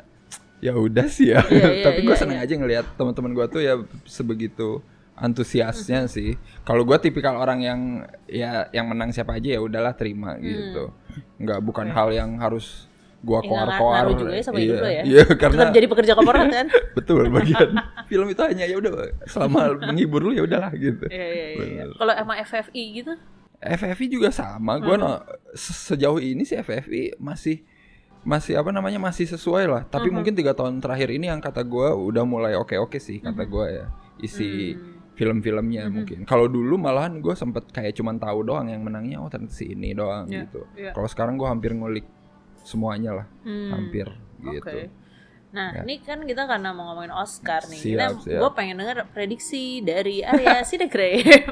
ya 0.63 0.73
udah 0.73 1.07
sih 1.07 1.29
ya. 1.29 1.43
Iya, 1.45 1.67
iya, 1.73 1.85
Tapi 1.87 2.01
gue 2.01 2.15
iya, 2.15 2.21
seneng 2.23 2.39
iya. 2.39 2.47
aja 2.47 2.55
ngelihat 2.55 2.87
teman-teman 2.95 3.35
gue 3.35 3.47
tuh 3.51 3.61
ya 3.61 3.75
sebegitu 4.07 4.79
antusiasnya 5.13 6.07
sih. 6.07 6.35
Kalau 6.63 6.83
gue 6.83 6.97
tipikal 6.99 7.35
orang 7.35 7.61
yang 7.61 7.81
ya 8.25 8.71
yang 8.71 8.87
menang 8.87 9.11
siapa 9.11 9.37
aja 9.37 9.55
ya 9.55 9.61
udahlah 9.61 9.93
terima 9.93 10.39
gitu. 10.39 10.91
Nggak 11.37 11.59
bukan 11.61 11.87
hal 11.89 12.09
yang 12.11 12.39
harus 12.39 12.87
gua 13.21 13.39
Hmm. 13.39 13.47
Ya, 13.47 13.55
nggak 13.55 13.67
koar-koar. 13.71 13.95
ngaruh 13.95 14.15
juga 14.19 14.33
ya 14.35 14.43
sama 14.43 14.59
iya. 14.59 14.75
ya. 14.83 15.03
Iya, 15.15 15.23
karena 15.33 15.63
tetap 15.63 15.75
jadi 15.75 15.87
pekerja 15.87 16.13
korporat 16.13 16.47
kan 16.49 16.67
betul 16.99 17.23
bagian 17.31 17.71
film 18.05 18.27
itu 18.27 18.43
hanya 18.43 18.65
ya 18.67 18.77
udah 18.77 18.93
selama 19.31 19.59
menghibur 19.79 20.21
lu 20.21 20.35
ya 20.35 20.43
udahlah 20.43 20.75
gitu. 20.75 21.07
Iya 21.07 21.27
iya 21.29 21.47
iya. 21.55 21.83
Kalau 21.95 22.11
emang 22.13 22.37
FFI 22.43 22.83
gitu, 22.99 23.13
FFI 23.61 24.07
juga 24.11 24.35
sama. 24.35 24.83
Gua 24.83 24.99
Hmm. 24.99 25.05
no- 25.07 25.23
se- 25.55 25.95
sejauh 25.95 26.19
ini 26.19 26.43
sih 26.43 26.59
FFI 26.59 27.15
masih 27.17 27.63
masih 28.23 28.55
apa 28.55 28.71
namanya 28.71 28.99
masih 28.99 29.27
sesuai 29.27 29.65
lah. 29.67 29.83
Tapi 29.85 30.09
Hmm. 30.09 30.17
mungkin 30.17 30.33
tiga 30.33 30.53
tahun 30.53 30.79
terakhir 30.79 31.11
ini 31.11 31.27
yang 31.27 31.39
kata 31.39 31.63
gua 31.63 31.91
udah 31.93 32.23
mulai 32.23 32.55
oke 32.55 32.75
oke 32.77 32.97
sih 32.97 33.19
kata 33.19 33.43
gua 33.45 33.67
ya 33.67 33.87
isi 34.19 34.73
Hmm. 34.73 35.03
film-filmnya 35.13 35.91
mungkin. 35.91 36.25
Kalau 36.25 36.47
dulu 36.47 36.79
malahan 36.79 37.19
gue 37.19 37.35
sempet 37.35 37.69
kayak 37.69 37.93
cuman 37.93 38.17
tahu 38.17 38.43
doang 38.43 38.67
yang 38.67 38.81
menangnya 38.81 39.19
oh 39.19 39.29
ternyata 39.29 39.53
si 39.53 39.71
ini 39.71 39.93
doang 39.93 40.25
Iya, 40.25 40.47
gitu. 40.47 40.65
iya. 40.73 40.91
Kalau 40.93 41.05
sekarang 41.05 41.35
gua 41.37 41.51
hampir 41.51 41.71
ngulik 41.71 42.07
semuanya 42.63 43.21
lah, 43.21 43.27
Hmm. 43.43 43.71
hampir 43.71 44.07
gitu. 44.41 44.89
Nah, 45.53 45.69
Ya. 45.71 45.85
ini 45.85 46.01
kan 46.01 46.17
kita 46.19 46.45
karena 46.45 46.73
mau 46.73 46.89
ngomongin 46.89 47.13
Oscar 47.13 47.61
nih. 47.67 47.77
Siap, 47.79 48.25
siap. 48.25 48.41
gue 48.41 48.51
pengen 48.53 48.77
denger 48.79 49.05
prediksi 49.07 49.79
dari 49.79 50.21
Arya 50.21 50.65
Sidegrave. 50.69 51.45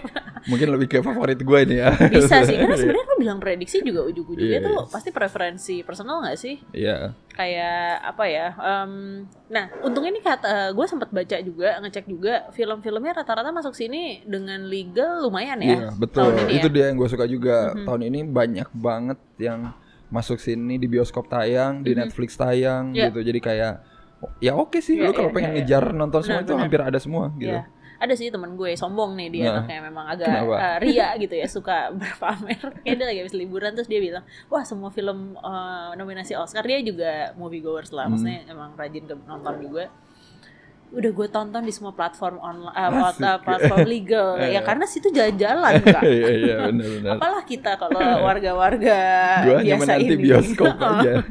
Mungkin 0.43 0.73
lebih 0.73 0.89
ke 0.89 0.99
favorit 1.01 1.37
gue 1.37 1.59
ini 1.61 1.77
ya. 1.79 1.93
Bisa 2.09 2.41
sih, 2.43 2.57
karena 2.57 2.73
sebenarnya 2.81 3.05
lu 3.05 3.17
bilang 3.19 3.37
prediksi 3.37 3.85
juga 3.85 4.01
ujung-ujungnya 4.03 4.57
Iya, 4.57 4.65
tuh 4.65 4.73
iya. 4.75 4.89
pasti 4.89 5.11
preferensi 5.11 5.75
personal 5.81 6.25
nggak 6.25 6.33
sih? 6.35 6.57
Iya. 6.73 7.13
Kayak 7.31 7.85
apa 8.07 8.25
ya? 8.25 8.47
em, 8.57 8.93
nah, 9.47 9.69
untungnya 9.83 10.11
nih 10.11 10.25
kata 10.27 10.55
gue 10.71 10.87
sempat 10.87 11.09
baca 11.11 11.37
juga, 11.39 11.77
ngecek 11.79 12.05
juga 12.07 12.49
film-filmnya 12.51 13.13
rata-rata 13.15 13.49
masuk 13.51 13.73
sini 13.75 14.25
dengan 14.25 14.65
legal 14.65 15.21
lumayan 15.23 15.61
ya. 15.61 15.77
Iya, 15.77 15.89
betul. 15.93 16.25
tahun 16.33 16.49
ini 16.49 16.57
Itu 16.57 16.69
ya. 16.69 16.73
dia 16.73 16.85
yang 16.89 16.97
gue 16.97 17.09
suka 17.11 17.27
juga. 17.27 17.57
Mhm. 17.73 17.85
Tahun 17.85 18.03
ini 18.03 18.21
banyak 18.25 18.69
banget 18.73 19.21
yang 19.37 19.77
masuk 20.09 20.41
sini 20.41 20.75
di 20.75 20.89
bioskop 20.89 21.29
tayang, 21.29 21.85
di 21.85 21.93
Mhm. 21.93 21.99
Netflix 22.01 22.33
tayang 22.35 22.91
Iya. 22.91 23.13
gitu. 23.13 23.21
Jadi 23.23 23.39
kayak 23.39 23.75
ya 24.39 24.53
oke 24.53 24.79
sih, 24.79 24.95
Iya, 24.95 25.09
lu 25.09 25.13
kalau 25.13 25.29
iya, 25.29 25.37
pengen 25.37 25.51
iya, 25.51 25.57
iya. 25.57 25.65
ngejar 25.65 25.85
nonton 25.93 26.21
semua 26.21 26.35
Benar, 26.35 26.45
itu 26.45 26.53
benar. 26.53 26.63
hampir 26.65 26.81
ada 26.83 26.99
semua 26.99 27.25
gitu. 27.35 27.53
Iya. 27.53 27.63
Ada 28.01 28.15
sih 28.17 28.29
temen 28.29 28.57
gue 28.57 28.73
sombong 28.75 29.13
nih 29.13 29.29
dia 29.29 29.45
Nah, 29.45 29.53
anaknya 29.61 29.81
memang 29.85 30.07
agak 30.09 30.25
kenapa? 30.27 30.57
eh, 30.57 30.77
ria 30.81 31.09
gitu 31.17 31.35
ya 31.35 31.45
suka 31.47 31.77
berpamer. 32.01 32.61
Kayak 32.81 32.97
dia 32.97 33.07
lagi 33.07 33.19
habis 33.21 33.37
liburan 33.37 33.71
terus 33.73 33.87
dia 33.87 34.01
bilang, 34.01 34.23
wah 34.49 34.65
semua 34.65 34.89
film 34.89 35.37
eh, 35.37 35.91
nominasi 35.95 36.33
Oscar 36.33 36.65
dia 36.65 36.81
juga 36.81 37.33
movie 37.35 37.61
goers 37.61 37.93
lah, 37.93 38.05
Hmm. 38.05 38.17
maksudnya 38.17 38.41
emang 38.47 38.73
rajin 38.73 39.05
ke 39.05 39.15
nonton 39.21 39.55
juga. 39.61 39.93
Udah 40.91 41.07
gue 41.09 41.29
tonton 41.29 41.63
di 41.63 41.71
semua 41.71 41.91
platform 41.91 42.37
online, 42.37 42.75
Asik. 43.01 43.23
platform 43.41 43.79
legal 43.85 44.29
ya 44.45 44.59
Eh. 44.59 44.63
karena 44.63 44.85
situ 44.85 45.07
jalan-jalan. 45.09 45.79
Iya, 46.03 46.29
iya, 46.33 46.55
benar-benar. 46.67 47.15
Apalah 47.15 47.43
kita 47.45 47.71
kalau 47.77 47.95
warga-warga 48.27 48.99
biasa 49.63 49.93
ini. 49.97 50.15
bioskop 50.19 50.75
aja. 50.75 51.23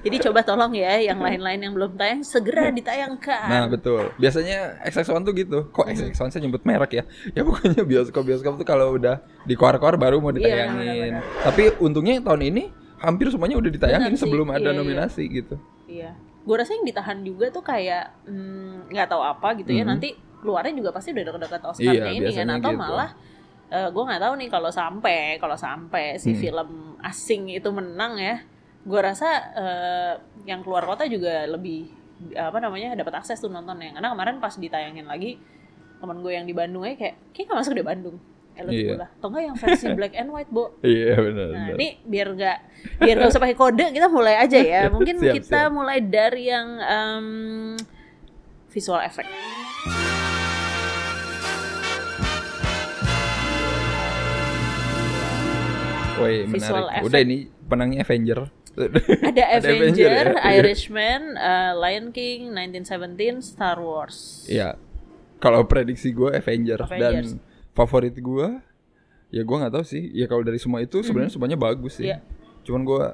Jadi 0.00 0.16
coba 0.20 0.40
tolong 0.40 0.72
ya 0.72 0.96
yang 0.98 1.18
lain-lain 1.18 1.60
yang 1.60 1.72
belum 1.72 1.94
tayang 1.94 2.20
segera 2.22 2.70
ditayangkan. 2.70 3.44
Nah 3.44 3.64
betul. 3.66 4.08
Biasanya 4.16 4.80
XX1 4.82 5.20
tuh 5.20 5.34
gitu. 5.34 5.58
Kok 5.68 5.84
Hmm. 5.84 5.92
XX1 5.94 6.28
saya 6.30 6.42
nyebut 6.42 6.62
merek 6.62 6.92
ya? 6.94 7.04
Ya 7.32 7.42
pokoknya 7.42 7.82
bioskop-bioskop 7.82 8.56
tuh 8.56 8.64
kalau 8.64 8.94
udah 8.94 9.20
di 9.42 9.52
keluar-keluar 9.52 9.96
baru 9.96 10.16
mau 10.18 10.30
Iya, 10.30 10.64
ditayangin. 10.64 11.12
Tapi 11.42 11.62
untungnya 11.78 12.20
tahun 12.20 12.42
ini 12.46 12.62
hampir 12.98 13.28
semuanya 13.28 13.54
udah 13.54 13.70
ditayangin 13.70 14.10
Benar 14.10 14.16
sih. 14.16 14.24
sebelum 14.24 14.48
ada 14.48 14.60
Iya, 14.60 14.70
iya. 14.70 14.78
nominasi 14.78 15.22
gitu. 15.28 15.54
Gue 16.48 16.56
rasa 16.56 16.72
yang 16.72 16.88
ditahan 16.88 17.20
juga 17.20 17.52
tuh 17.52 17.60
kayak 17.60 18.24
hmm, 18.24 18.88
nggak 18.88 19.08
tahu 19.12 19.20
apa 19.20 19.52
gitu 19.60 19.68
ya. 19.70 19.84
Mhm. 19.84 19.90
Nanti 19.92 20.08
keluarnya 20.40 20.72
juga 20.72 20.96
pasti 20.96 21.12
udah 21.12 21.24
dekat-dekat 21.28 21.62
Oscar-nya 21.66 22.08
Iya, 22.08 22.24
ini 22.24 22.30
kan, 22.32 22.48
atau 22.56 22.72
gitu. 22.72 22.80
malah 22.80 23.10
gue 23.68 24.00
nggak 24.00 24.22
tahu 24.24 24.34
nih 24.40 24.48
kalau 24.48 24.70
sampai 24.72 25.36
kalau 25.36 25.52
sampai 25.52 26.16
si 26.16 26.32
Hmm. 26.32 26.40
film 26.40 26.70
asing 27.04 27.52
itu 27.52 27.68
menang 27.68 28.16
ya, 28.16 28.40
gue 28.80 29.00
rasa 29.04 29.28
eh, 29.52 30.12
yang 30.48 30.64
keluar 30.64 30.88
kota 30.88 31.04
juga 31.04 31.44
lebih 31.44 31.92
apa 32.32 32.58
namanya 32.58 32.96
dapat 32.96 33.20
akses 33.20 33.36
tuh 33.38 33.52
nontonnya. 33.52 33.92
Karena 33.92 34.08
kemarin 34.08 34.40
pas 34.40 34.56
ditayangin 34.56 35.04
lagi 35.04 35.36
temen 36.00 36.24
gue 36.24 36.32
yang 36.32 36.46
di 36.46 36.56
Bandung 36.56 36.80
aja 36.80 36.96
kayak 36.96 37.14
kayak 37.36 37.44
nggak 37.44 37.58
masuk 37.60 37.72
deh 37.76 37.84
Bandung. 37.84 38.16
Iya. 38.66 38.66
tunggu 38.66 38.94
lah. 38.98 39.08
Atau 39.14 39.28
enggak 39.30 39.44
yang 39.46 39.56
versi 39.56 39.86
black 39.98 40.14
and 40.14 40.28
white, 40.28 40.50
Bo. 40.50 40.64
Iya 40.82 41.14
benar. 41.16 41.46
Nah, 41.46 41.58
benar. 41.64 41.76
ini 41.78 41.88
biar 42.02 42.26
nggak 42.34 42.58
biar 42.98 43.14
nggak 43.14 43.30
usah 43.30 43.42
pakai 43.42 43.56
kode, 43.56 43.86
kita 43.92 44.06
mulai 44.08 44.34
aja 44.34 44.58
ya. 44.58 44.82
Mungkin 44.94 45.16
Siap, 45.16 45.34
kita 45.38 45.60
siap. 45.66 45.72
mulai 45.72 45.98
dari 46.00 46.42
yang 46.46 46.68
em, 46.78 47.26
visual 48.68 48.98
effect. 49.00 49.30
Woi 56.18 56.50
menarik. 56.50 56.66
effect. 56.90 57.04
Udah 57.06 57.20
ini 57.22 57.36
penangnya 57.70 58.02
Avenger. 58.02 58.38
Ada 58.78 59.42
Avenger 59.58 60.10
Avenger, 60.10 60.10
ya? 60.34 60.50
Irishman, 60.58 61.22
eh, 61.34 61.72
Lion 61.78 62.06
King, 62.10 62.50
1917, 62.50 63.38
Star 63.42 63.78
Wars. 63.78 64.46
Iya. 64.50 64.74
Kalau 65.38 65.62
prediksi 65.70 66.10
gue 66.10 66.34
Avenger, 66.34 66.82
Avengers. 66.82 67.38
dan 67.38 67.38
favorit 67.78 68.12
gue 68.12 68.48
ya 69.28 69.42
gue 69.44 69.56
nggak 69.56 69.72
tahu 69.72 69.84
sih. 69.86 70.10
Ya 70.10 70.26
kalau 70.26 70.42
dari 70.42 70.58
semua 70.58 70.80
itu 70.80 70.98
sebenarnya 71.00 71.30
semuanya 71.30 71.54
bagus 71.54 72.02
sih. 72.02 72.10
Iya. 72.10 72.18
Cuman 72.66 72.82
gue 72.82 73.04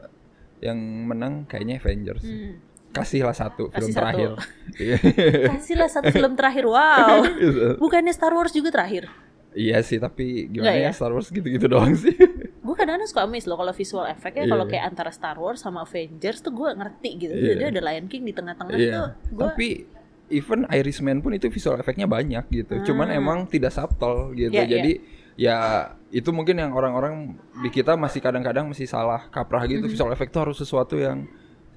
yang 0.63 0.79
menang 1.05 1.45
kayaknya 1.45 1.77
Avengers. 1.77 2.25
Hmm. 2.25 2.57
Kasihlah 2.95 3.35
satu 3.35 3.69
Kasih 3.69 3.75
film 3.75 3.91
satu. 3.91 3.99
terakhir. 4.01 4.31
Iya. 4.79 4.97
Kasihlah 5.53 5.91
satu 5.91 6.09
film 6.09 6.33
terakhir. 6.33 6.65
Wow. 6.65 7.27
Gitu. 7.27 7.67
Bukannya 7.83 8.15
Star 8.15 8.33
Wars 8.33 8.55
juga 8.55 8.71
terakhir? 8.71 9.11
Iya 9.55 9.83
sih, 9.87 10.03
tapi 10.03 10.51
gimana 10.51 10.75
Nggak 10.75 10.83
ya? 10.83 10.91
ya? 10.91 10.99
Star 10.99 11.11
Wars 11.11 11.31
gitu-gitu 11.31 11.67
doang 11.67 11.95
sih. 11.95 12.11
Gue 12.59 12.75
kadang-kadang 12.75 13.07
suka 13.07 13.23
miss 13.27 13.47
loh 13.47 13.55
kalau 13.55 13.71
visual 13.71 14.03
effectnya 14.05 14.47
Iya. 14.47 14.51
kalau 14.51 14.65
kayak 14.67 14.85
antara 14.89 15.11
Star 15.11 15.39
Wars 15.39 15.63
sama 15.63 15.83
Avengers 15.83 16.43
tuh 16.43 16.51
gue 16.51 16.71
ngerti 16.71 17.11
gitu. 17.19 17.35
Iya. 17.35 17.51
Jadi 17.55 17.65
ada 17.71 17.81
Lion 17.83 18.07
King 18.07 18.23
di 18.25 18.35
tengah-tengah 18.35 18.75
Iya. 18.75 18.95
tuh 18.95 19.07
gue 19.31 19.43
Tapi 19.47 19.69
even 20.35 20.67
Irishman 20.69 21.23
pun 21.23 21.31
itu 21.31 21.47
visual 21.47 21.79
efeknya 21.79 22.05
banyak 22.05 22.45
gitu. 22.51 22.83
Cuman 22.85 23.09
Ah. 23.09 23.17
emang 23.17 23.47
tidak 23.47 23.71
subtle 23.71 24.35
gitu. 24.35 24.51
Iya, 24.51 24.67
iya. 24.67 24.73
Jadi 24.75 24.93
ya 25.35 25.59
itu 26.11 26.31
mungkin 26.31 26.59
yang 26.59 26.71
orang-orang 26.71 27.35
di 27.59 27.71
kita 27.71 27.95
masih 27.95 28.19
kadang-kadang 28.19 28.67
masih 28.67 28.87
salah 28.87 29.27
kaprah 29.29 29.63
gitu. 29.65 29.83
Mm-hmm. 29.83 29.95
Visual 29.95 30.11
effect 30.11 30.31
tuh 30.31 30.43
harus 30.45 30.59
sesuatu 30.59 30.95
yang 30.95 31.27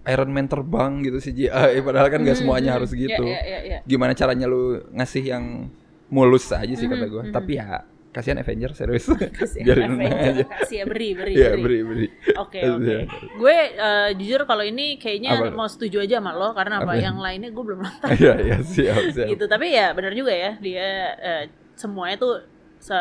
Iron 0.04 0.32
Man 0.32 0.48
terbang 0.48 1.04
gitu 1.04 1.20
CGI 1.20 1.52
padahal 1.86 2.08
kan 2.08 2.20
nggak 2.22 2.38
semuanya 2.38 2.74
harus 2.74 2.92
gitu. 2.92 3.24
Iya, 3.24 3.42
iya, 3.44 3.60
iya. 3.62 3.80
Gimana 3.84 4.12
caranya 4.12 4.46
lu 4.46 4.82
ngasih 4.92 5.24
yang 5.26 5.68
mulus 6.08 6.48
aja 6.50 6.72
sih 6.72 6.88
kata 6.88 7.04
Mhm, 7.04 7.12
gue. 7.12 7.24
mhm. 7.28 7.34
Tapi 7.36 7.52
ya 7.56 7.84
kasihan 8.18 8.42
Avenger 8.42 8.74
serius. 8.74 9.06
Kasih 9.38 9.62
Biarin 9.66 9.94
menang 9.94 10.10
Avenger, 10.10 10.34
aja. 10.34 10.46
kasih 10.58 10.76
ya 10.76 10.86
beri, 10.86 11.10
beri, 11.20 11.34
Iya, 11.34 11.50
beri. 11.54 11.80
beri. 11.86 12.08
Oke 12.36 12.60
oke. 12.66 12.82
Iya. 12.84 13.00
Gue 13.38 13.56
eh, 13.78 14.10
jujur 14.18 14.42
kalau 14.44 14.66
ini 14.66 14.98
kayaknya 14.98 15.38
Apa? 15.38 15.54
mau 15.54 15.70
setuju 15.70 16.02
aja 16.02 16.18
sama 16.18 16.34
lo 16.34 16.52
karena 16.52 16.82
apa? 16.82 16.92
Apa? 16.92 16.94
Yang 16.98 17.18
lainnya 17.22 17.50
gue 17.54 17.64
belum 17.64 17.80
nonton. 17.86 18.08
Iya, 18.12 18.34
iya, 18.42 18.58
siap, 18.60 19.02
siap. 19.14 19.28
gitu. 19.30 19.46
Tapi 19.46 19.66
ya 19.70 19.94
benar 19.94 20.12
juga 20.12 20.34
ya 20.34 20.52
dia 20.58 20.88
eh, 21.16 21.44
semuanya 21.78 22.18
tuh 22.18 22.34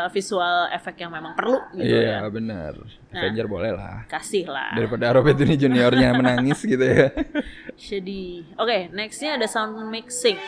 visual 0.08 0.73
efek 0.73 1.04
yang 1.04 1.12
memang 1.12 1.37
perlu 1.37 1.61
gitu 1.76 1.85
Iya, 1.85 2.25
ya. 2.25 2.32
benar. 2.32 2.75
Nah. 3.12 3.20
Avenger 3.23 3.46
boleh 3.46 3.70
lah. 3.70 4.08
Kasih 4.08 4.49
lah. 4.49 4.73
Daripada 4.73 5.12
Robert 5.12 5.37
Downey 5.37 5.54
juniornya 5.54 6.16
menangis 6.16 6.64
gitu 6.64 6.80
ya. 6.80 7.12
Sedih. 7.76 8.49
Oke, 8.56 8.88
nextnya 8.90 9.37
ada 9.37 9.44
sound 9.46 9.76
mixing. 9.87 10.40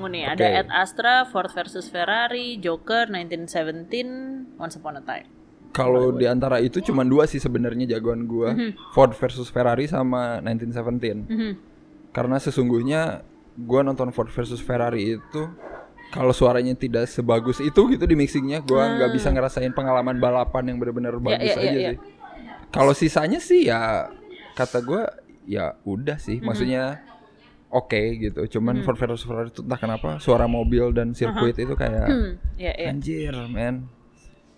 Tunggu 0.00 0.16
nih, 0.16 0.24
ada 0.24 0.46
Oke. 0.48 0.60
Ad 0.64 0.68
Astra, 0.72 1.28
Ford 1.28 1.52
versus 1.52 1.92
Ferrari, 1.92 2.56
Joker, 2.56 3.12
1917, 3.12 4.56
Once 4.56 4.80
Upon 4.80 4.96
a 4.96 5.04
Time. 5.04 5.28
Kalau 5.76 6.16
di 6.16 6.24
antara 6.24 6.56
itu 6.56 6.80
cuma 6.80 7.04
dua 7.04 7.28
sih 7.28 7.36
sebenarnya 7.36 7.84
jagoan 7.84 8.24
gua. 8.24 8.56
Ford 8.96 9.12
versus 9.12 9.52
Ferrari 9.52 9.84
sama 9.92 10.40
1917. 10.40 11.28
Mhm. 11.28 11.52
Karena 12.16 12.40
sesungguhnya 12.40 13.20
gua 13.60 13.84
nonton 13.84 14.08
Ford 14.08 14.32
versus 14.32 14.64
Ferrari 14.64 15.20
itu 15.20 15.42
kalau 16.16 16.32
suaranya 16.32 16.72
tidak 16.72 17.04
sebagus 17.12 17.60
itu 17.60 17.76
gitu 17.92 18.08
di 18.08 18.16
mixingnya 18.16 18.64
gua 18.64 18.96
nggak 18.96 19.20
bisa 19.20 19.28
ngerasain 19.28 19.76
pengalaman 19.76 20.16
balapan 20.16 20.72
yang 20.72 20.80
benar-benar 20.80 21.20
bagus 21.20 21.52
iya, 21.52 21.60
aja 21.60 21.68
iya, 21.68 21.72
iya. 21.76 21.90
sih. 21.92 21.98
Kalau 22.72 22.96
sisanya 22.96 23.36
sih 23.36 23.68
ya 23.68 24.08
kata 24.56 24.80
gua 24.80 25.12
ya 25.44 25.76
udah 25.84 26.16
sih. 26.16 26.40
Maksudnya 26.40 27.04
oke 27.70 28.02
gitu. 28.18 28.40
Cuman 28.50 28.82
Ford 28.82 28.94
versus 28.96 29.22
Ferrari 29.22 29.48
itu 29.48 29.62
entah 29.62 29.78
kenapa 29.78 30.18
suara 30.18 30.44
mobil 30.44 30.90
dan 30.90 31.10
sirkuit 31.10 31.54
itu 31.54 31.72
kayak 31.72 32.04
Hmm, 32.04 32.30
ya, 32.56 32.72
ya. 32.72 32.90
anjir, 32.90 33.32
men. 33.46 33.86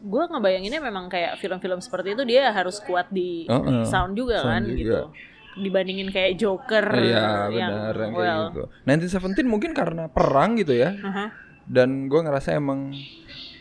Gue 0.00 0.24
ngebayanginnya 0.26 0.82
memang 0.82 1.06
kayak 1.06 1.38
film-film 1.38 1.78
seperti 1.78 2.12
itu 2.12 2.24
dia 2.24 2.50
harus 2.50 2.80
kuat 2.80 3.06
di 3.08 3.46
Heeh, 3.46 3.86
sound 3.86 4.12
juga 4.12 4.42
sound 4.42 4.50
kan 4.50 4.62
juga. 4.66 4.74
gitu. 4.74 4.98
Dibandingin 5.54 6.08
kayak 6.08 6.34
Joker 6.34 6.86
Iya 6.90 7.52
yang 7.52 7.70
benar 7.70 7.94
yang 7.94 8.10
kayak 8.10 8.18
well. 8.18 8.42
gitu. 8.50 8.62
1917 8.82 9.46
mungkin 9.46 9.70
karena 9.70 10.08
perang 10.08 10.56
gitu 10.56 10.74
ya. 10.74 10.96
aha. 10.98 11.30
Dan 11.62 12.10
gue 12.10 12.18
ngerasa 12.18 12.58
emang 12.58 12.90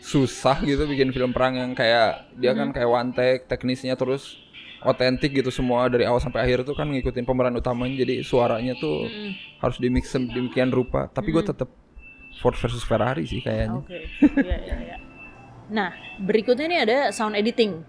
susah 0.02 0.58
gitu 0.60 0.82
bikin 0.84 1.14
film 1.14 1.30
perang 1.30 1.54
yang 1.54 1.70
kayak 1.72 2.26
dia 2.34 2.50
kan 2.52 2.74
kayak 2.74 2.90
one 2.90 3.14
take, 3.14 3.46
teknisnya 3.46 3.94
terus 3.94 4.41
otentik 4.82 5.30
gitu 5.30 5.50
semua 5.54 5.86
dari 5.86 6.02
awal 6.06 6.18
sampai 6.18 6.42
akhir 6.42 6.66
tuh 6.66 6.74
kan 6.74 6.90
ngikutin 6.90 7.22
pemeran 7.22 7.54
utamanya 7.54 8.02
jadi 8.02 8.26
suaranya 8.26 8.74
tuh 8.78 9.06
harus 9.62 9.76
dimix 9.78 10.10
demikian 10.12 10.74
rupa. 10.74 11.06
Tapi 11.10 11.30
gue 11.30 11.44
tetap 11.44 11.70
Ford 12.40 12.56
versus 12.58 12.82
Ferrari 12.82 13.28
sih 13.28 13.44
kayaknya. 13.44 13.78
Oke. 13.78 13.98
Iya, 14.42 14.56
iya, 14.66 14.76
iya. 14.82 14.96
Nah, 15.72 15.94
berikutnya 16.20 16.66
ini 16.68 16.78
ada 16.82 16.98
sound 17.14 17.38
editing. 17.38 17.86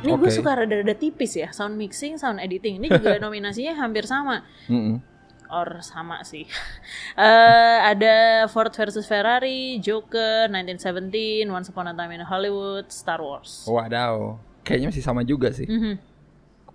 Ini 0.00 0.16
gue 0.16 0.30
Oke. 0.32 0.32
suka 0.32 0.56
rada-rada 0.56 0.96
tipis 0.96 1.36
ya, 1.36 1.52
sound 1.52 1.76
mixing, 1.76 2.16
sound 2.16 2.40
editing. 2.40 2.80
Ini 2.80 2.88
juga 2.88 3.20
nominasinya 3.24 3.76
hampir 3.76 4.08
sama. 4.08 4.42
Mm-mm. 4.66 5.09
Or 5.50 5.82
sama 5.82 6.22
sih. 6.22 6.46
Eh 7.18 7.78
ada 7.82 8.14
Ford 8.46 8.70
versus 8.70 9.04
Ferrari, 9.04 9.76
Joker, 9.78 10.46
1917, 10.46 11.10
Once 11.46 11.68
Upon 11.68 11.86
a 11.86 11.94
Time 11.94 12.14
in 12.14 12.22
Hollywood, 12.22 12.86
Star 12.88 13.18
Wars. 13.18 13.66
Wadaw, 13.66 14.38
kayaknya 14.62 14.88
masih 14.88 15.02
sama 15.02 15.20
juga 15.22 15.50
sih. 15.50 15.66
Mhm. 15.66 15.98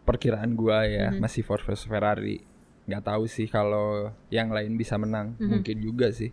Perkiraan 0.02 0.54
gua 0.54 0.84
ya 0.84 1.10
masih 1.14 1.42
Ford 1.42 1.62
versus 1.62 1.86
Ferrari. 1.86 2.44
nggak 2.86 3.02
tahu 3.04 3.26
sih 3.26 3.50
kalau 3.50 4.14
yang 4.30 4.54
lain 4.54 4.78
bisa 4.78 4.94
menang 4.94 5.34
Mhm. 5.36 5.50
mungkin 5.50 5.78
juga 5.82 6.14
sih 6.14 6.30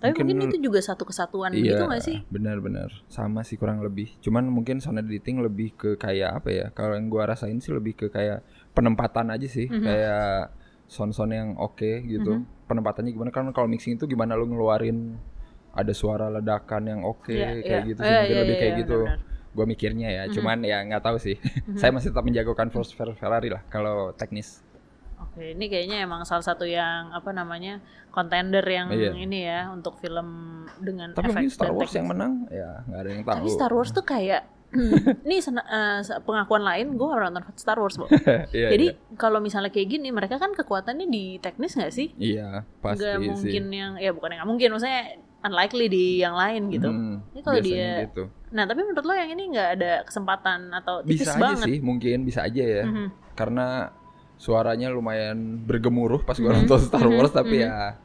Tapi 0.00 0.16
mungkin, 0.16 0.24
Mungkin- 0.40 0.48
itu 0.48 0.64
juga 0.64 0.80
satu 0.80 1.04
kesatuan 1.04 1.52
iya 1.52 1.76
gitu 1.76 1.84
gak 1.84 2.00
sih? 2.00 2.24
benar-benar 2.32 2.88
sama 3.04 3.44
sih 3.44 3.60
kurang 3.60 3.84
lebih 3.84 4.16
cuman 4.18 4.48
mungkin 4.48 4.80
sound 4.80 4.96
editing 4.96 5.44
lebih 5.44 5.76
ke 5.76 5.90
kayak 5.94 6.40
apa 6.40 6.48
ya 6.48 6.66
kalau 6.70 6.96
yang 6.96 7.12
gua 7.12 7.28
rasain 7.28 7.60
sih 7.60 7.68
lebih 7.68 7.92
ke 7.94 8.08
kayak 8.08 8.40
penempatan 8.72 9.28
aja 9.28 9.44
sih 9.44 9.68
Mhm. 9.68 9.84
kayak 9.84 10.56
sound-sound 10.88 11.30
yang 11.30 11.48
oke 11.54 11.84
gitu. 12.02 12.42
Penempatannya 12.64 13.12
gimana? 13.12 13.30
Kan 13.30 13.52
kalau 13.52 13.68
mixing 13.68 13.96
itu 13.96 14.04
gimana 14.04 14.34
lu 14.34 14.48
ngeluarin 14.48 15.16
ada 15.70 15.92
suara 15.92 16.26
ledakan 16.26 16.82
yang 16.84 17.00
oke 17.04 17.30
Iya, 17.30 17.60
kayak 17.60 17.64
iya. 17.64 17.78
gitu 17.86 18.00
sih 18.00 18.08
Iya, 18.08 18.18
mungkin 18.18 18.34
iya, 18.34 18.42
lebih 18.42 18.56
kayak 18.56 18.72
iya, 18.74 18.80
gitu. 18.82 18.98
gua 19.48 19.64
mikirnya 19.64 20.08
ya 20.12 20.22
Mhm. 20.28 20.32
cuman 20.34 20.58
ya 20.62 20.78
nggak 20.84 21.02
tahu 21.02 21.16
sih. 21.18 21.36
Saya 21.80 21.90
masih 21.90 22.10
tetap 22.10 22.24
menjagokan 22.24 22.68
Ford 22.68 22.88
Ferrari 23.14 23.48
lah 23.48 23.62
kalau 23.68 24.10
teknis. 24.12 24.64
Oke, 25.18 25.50
ini 25.50 25.66
kayaknya 25.66 26.06
emang 26.06 26.22
salah 26.22 26.46
satu 26.46 26.62
yang 26.62 27.10
apa 27.10 27.34
namanya 27.34 27.82
contender 28.08 28.62
yang 28.62 28.86
Iya. 28.88 29.12
ini 29.18 29.38
ya 29.44 29.66
untuk 29.68 29.98
film 29.98 30.28
dengan 30.78 31.10
tapi 31.10 31.30
efek 31.30 31.42
mungkin 31.42 31.50
Star 31.50 31.72
Wars 31.74 31.90
yang 31.90 32.06
menang 32.06 32.46
ya 32.48 32.86
nggak 32.86 33.00
ada 33.02 33.08
yang 33.10 33.22
tahu. 33.26 33.34
Tapi 33.34 33.48
Star 33.50 33.72
Wars 33.74 33.90
tuh 33.90 34.04
kayak 34.06 34.42
ini 35.24 35.36
sena- 35.38 35.64
eh, 35.64 36.00
se- 36.02 36.20
pengakuan 36.20 36.60
lain 36.60 36.92
gue 36.92 37.08
nonton 37.08 37.40
Star 37.54 37.76
Wars, 37.76 37.96
Bo. 37.96 38.04
Iya, 38.52 38.68
Jadi 38.68 38.86
iya. 38.90 39.16
kalau 39.16 39.38
misalnya 39.38 39.68
kayak 39.68 39.88
gini, 39.90 40.08
mereka 40.08 40.36
kan 40.36 40.52
kekuatannya 40.52 41.06
di 41.06 41.38
teknis 41.38 41.72
nggak 41.72 41.88
sih? 41.90 42.12
iya 42.14 42.62
pasti 42.78 43.00
Nggak 43.00 43.16
sih 43.16 43.28
mungkin 43.28 43.64
yang 43.70 43.92
ya 43.96 44.10
bukan 44.10 44.28
yang 44.30 44.38
nggak 44.38 44.50
mungkin, 44.50 44.68
maksudnya 44.70 45.02
unlikely 45.40 45.86
di 45.86 46.04
yang 46.18 46.34
lain 46.34 46.62
gitu. 46.68 46.88
Hmm, 46.88 47.16
Ini 47.30 47.40
kalau 47.40 47.58
dia- 47.58 48.04
gitu. 48.04 48.24
Nah, 48.48 48.64
tapi 48.64 48.80
menurut 48.80 49.04
lo 49.04 49.12
yang 49.12 49.30
ini 49.30 49.44
nggak 49.50 49.68
ada 49.74 49.92
kesempatan 50.02 50.72
atau 50.74 51.00
tipis 51.00 51.22
bisa 51.22 51.32
aja 51.32 51.42
banget? 51.52 51.66
sih 51.66 51.76
mungkin 51.78 52.16
bisa 52.22 52.40
aja 52.42 52.62
ya 52.62 52.84
Mhm. 52.84 53.08
karena 53.34 53.92
suaranya 54.34 54.88
lumayan 54.88 55.36
bergemuruh 55.60 56.22
pas 56.22 56.36
gua 56.36 56.52
Mhm, 56.52 56.58
nonton 56.62 56.80
Star 56.80 57.02
mhm, 57.02 57.12
Wars 57.14 57.28
tapi 57.30 57.56
mhm. 57.56 57.64
ya 57.64 58.00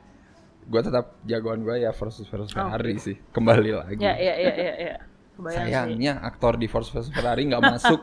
gua 0.66 0.82
tetap 0.82 1.06
jagoan 1.24 1.62
gua 1.62 1.76
ya 1.78 1.92
versus 1.92 2.24
versus 2.24 2.52
Oh. 2.52 2.60
Ferrari 2.66 2.96
sih 2.98 3.16
kembali 3.30 3.72
lagi 3.74 3.98
Ya, 3.98 4.14
ya, 4.14 4.34
ya, 4.38 4.54
ya, 4.54 4.74
ya. 4.76 4.96
Kebayang 5.34 5.66
sih. 5.66 5.74
sayangnya 5.74 6.14
aktor 6.22 6.54
di 6.56 6.66
Force 6.66 6.88
versus 6.88 7.10
Ferrari 7.10 7.46
nggak 7.46 7.64
masuk 7.64 8.00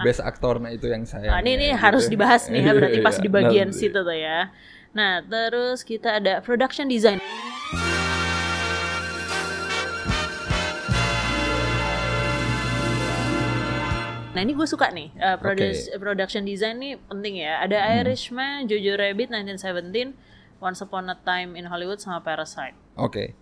best 0.00 0.18
aktor 0.20 0.58
nah 0.58 0.68
itu 0.68 0.86
yang 0.86 1.02
sayang 1.02 1.30
Nah, 1.30 1.40
ini 1.40 1.54
ini 1.56 1.68
harus 1.70 2.06
dibahas 2.06 2.46
nih 2.46 2.60
ya 2.60 2.72
berarti 2.72 2.98
pas 3.00 3.16
di 3.16 3.28
bagian 3.28 3.70
Nanti. 3.70 3.78
situ 3.80 3.94
tuh 3.96 4.12
ya. 4.12 4.50
Nah, 4.90 5.18
terus 5.20 5.82
kita 5.82 6.18
ada 6.18 6.38
production 6.38 6.86
design. 6.86 7.18
Nah 14.34 14.42
ini 14.42 14.50
gue 14.50 14.66
suka 14.66 14.90
nih 14.90 15.14
uh, 15.16 15.38
produce- 15.38 15.94
production 15.94 16.42
design 16.42 16.82
nih 16.82 16.98
penting 17.00 17.38
ya. 17.38 17.62
Ada 17.62 17.78
Hmm. 17.78 17.94
Irishman, 18.02 18.66
Jojo 18.66 18.98
Rabbit 18.98 19.30
1917, 19.30 20.10
Once 20.58 20.82
Upon 20.82 21.06
a 21.06 21.14
Time 21.16 21.54
in 21.54 21.64
Hollywood 21.64 22.02
sama 22.02 22.18
Parasite. 22.18 22.74
Oke. 22.96 23.38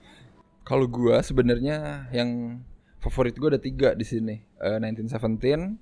Kalau 0.62 0.84
gua 0.86 1.24
sebenarnya 1.24 2.06
yang 2.12 2.60
favorit 3.02 3.34
gua 3.34 3.50
ada 3.50 3.60
tiga 3.60 3.92
di 3.92 4.02
sini. 4.02 4.38
Eh, 4.56 4.78
1917, 4.78 5.74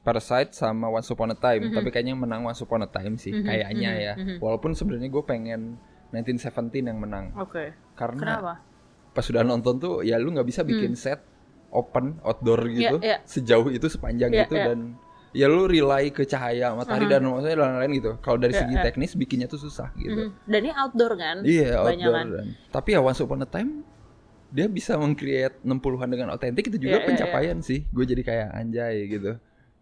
Parasite 0.00 0.50
sama 0.52 0.86
Once 0.88 1.06
Upon 1.08 1.30
a 1.30 1.36
Time. 1.36 1.70
Tapi 1.70 1.88
kayaknya 1.88 2.12
yang 2.12 2.22
menang 2.22 2.42
Once 2.42 2.58
Upon 2.58 2.82
a 2.82 2.88
Time 2.88 3.14
sih, 3.16 3.30
Mhm, 3.30 3.44
kayaknya 3.44 3.90
mhm, 3.90 4.00
ya. 4.00 4.12
mhm. 4.16 4.36
Walaupun 4.38 4.72
sebenarnya 4.72 5.06
gue 5.08 5.22
pengen 5.22 5.60
1917 6.10 6.82
yang 6.84 6.98
menang. 6.98 7.30
Oke. 7.36 7.70
Karena 7.92 8.38
Kenapa? 8.38 8.54
pas 9.10 9.22
sudah 9.22 9.42
nonton 9.42 9.76
tuh 9.76 9.94
ya 10.00 10.16
lu 10.16 10.30
nggak 10.30 10.44
bisa 10.44 10.62
bikin 10.62 10.94
set 10.94 11.20
open 11.68 12.16
outdoor 12.22 12.64
gitu 12.66 12.96
Hmm. 12.96 13.04
Iya, 13.04 13.16
iya. 13.16 13.18
sejauh 13.22 13.68
itu 13.68 13.86
sepanjang 13.86 14.28
Iya, 14.30 14.42
itu 14.42 14.54
iya. 14.56 14.64
dan 14.68 14.78
ya 15.32 15.46
lu 15.46 15.64
rely 15.64 16.08
ke 16.08 16.24
cahaya 16.24 16.72
matahari 16.72 17.06
Aha. 17.06 17.12
dan 17.12 17.24
maksudnya 17.24 17.54
dan 17.54 17.64
lain-lain 17.70 17.92
gitu. 17.94 18.10
Kalau 18.18 18.36
dari 18.36 18.52
Iya, 18.52 18.60
segi 18.64 18.74
iya. 18.74 18.82
teknis 18.82 19.12
bikinnya 19.14 19.46
tuh 19.46 19.56
susah 19.58 19.88
gitu. 19.94 20.28
Mhm. 20.28 20.50
Dan 20.50 20.60
ini 20.62 20.72
outdoor 20.74 21.12
kan? 21.14 21.36
Iya, 21.42 21.68
outdoor 21.78 21.88
Banyakan. 21.88 22.26
dan 22.28 22.46
tapi 22.68 22.88
ya 22.90 23.00
Once 23.00 23.20
Upon 23.20 23.40
a 23.40 23.48
Time 23.48 23.70
dia 24.52 24.68
bisa 24.68 24.94
meng-create 24.94 25.56
60-an 25.60 26.06
dengan 26.06 26.28
otentik 26.30 26.68
itu 26.68 26.76
juga 26.76 26.96
Iya, 26.96 27.00
iya, 27.00 27.08
pencapaian 27.08 27.58
sih. 27.58 27.88
Gue 27.88 28.04
jadi 28.04 28.20
kayak 28.20 28.48
anjay 28.52 29.08
gitu. 29.08 29.32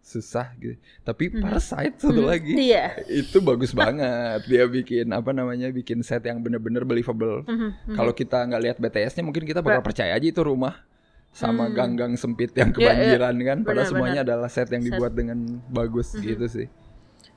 Susah 0.01 0.49
gitu. 0.57 0.79
Tapi 1.03 1.29
Mhm. 1.29 1.43
Parasite 1.43 1.95
satu 1.99 2.23
Mhm. 2.23 2.29
lagi 2.31 2.53
Iya. 2.57 2.85
itu 3.05 3.37
bagus 3.37 3.69
banget. 3.71 4.47
Dia 4.47 4.65
bikin 4.65 5.11
apa 5.11 5.29
namanya? 5.29 5.69
bikin 5.69 6.01
set 6.01 6.23
yang 6.23 6.39
bener-bener 6.39 6.81
believable. 6.81 7.43
Mhm, 7.45 7.53
mhm. 7.85 7.95
Kalau 7.95 8.11
kita 8.11 8.41
nggak 8.41 8.61
lihat 8.63 8.77
BTS-nya 8.79 9.21
mungkin 9.21 9.43
kita 9.43 9.59
bakal 9.59 9.83
percaya 9.83 10.15
aja 10.15 10.23
itu 10.23 10.41
rumah 10.41 10.81
sama 11.29 11.67
Hmm. 11.67 11.75
gang-gang 11.75 12.13
sempit 12.15 12.51
yang 12.53 12.71
Iya, 12.71 12.79
iya. 12.79 12.87
kebanjiran 12.89 13.35
kan. 13.37 13.57
Padahal 13.61 13.77
Benar, 13.83 13.91
semuanya 13.93 14.21
adalah 14.25 14.49
set 14.49 14.67
yang 14.67 14.81
Set. 14.81 14.89
dibuat 14.89 15.13
dengan 15.13 15.37
bagus 15.69 16.15
Mhm. 16.15 16.23
gitu 16.25 16.45
sih. 16.49 16.67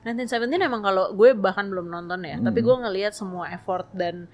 1917 0.01 0.61
emang 0.61 0.81
kalau 0.81 1.13
gue 1.13 1.33
bahkan 1.33 1.65
belum 1.65 1.87
nonton 1.87 2.21
ya, 2.21 2.37
tapi 2.37 2.61
Hmm. 2.61 2.67
gue 2.67 2.75
ngelihat 2.83 3.13
semua 3.13 3.49
effort 3.49 3.89
dan 3.91 4.29